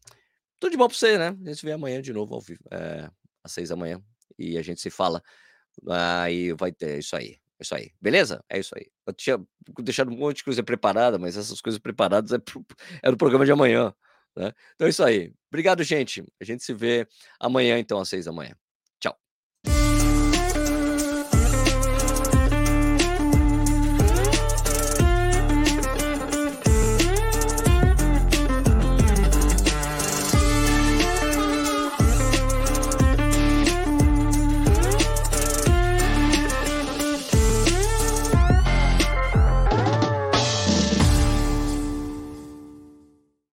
tudo 0.61 0.73
de 0.73 0.77
bom 0.77 0.89
para 0.89 0.97
você, 0.97 1.19
né? 1.19 1.29
A 1.29 1.49
gente 1.49 1.57
se 1.57 1.67
vê 1.67 1.73
amanhã 1.73 2.01
de 2.01 2.13
novo 2.13 2.35
ao 2.35 2.41
vivo, 2.41 2.63
é, 2.71 3.11
às 3.43 3.53
seis 3.53 3.69
da 3.69 3.77
manhã. 3.77 4.03
E 4.39 4.59
a 4.59 4.63
gente 4.63 4.81
se 4.81 4.91
fala. 4.91 5.23
Aí 5.89 6.53
vai 6.53 6.73
ter 6.73 6.99
isso 6.99 7.17
aí. 7.17 7.39
É 7.59 7.63
isso 7.63 7.75
aí. 7.75 7.93
Beleza? 8.01 8.45
É 8.49 8.59
isso 8.59 8.75
aí. 8.77 8.87
Eu 9.07 9.13
tinha 9.13 9.39
deixado 9.81 10.11
um 10.11 10.17
monte 10.17 10.39
de 10.39 10.45
coisa 10.45 10.63
preparada, 10.63 11.19
mas 11.19 11.37
essas 11.37 11.61
coisas 11.61 11.79
preparadas 11.79 12.33
é, 12.33 12.39
pro, 12.39 12.65
é 13.03 13.11
do 13.11 13.17
programa 13.17 13.45
de 13.45 13.53
amanhã. 13.53 13.95
Né? 14.37 14.53
Então 14.75 14.87
é 14.87 14.91
isso 14.91 15.05
aí. 15.05 15.33
Obrigado, 15.49 15.83
gente. 15.83 16.25
A 16.41 16.45
gente 16.45 16.65
se 16.65 16.75
vê 16.75 17.07
amanhã, 17.39 17.79
então, 17.79 18.01
às 18.01 18.09
seis 18.09 18.25
da 18.25 18.33
manhã. 18.33 18.55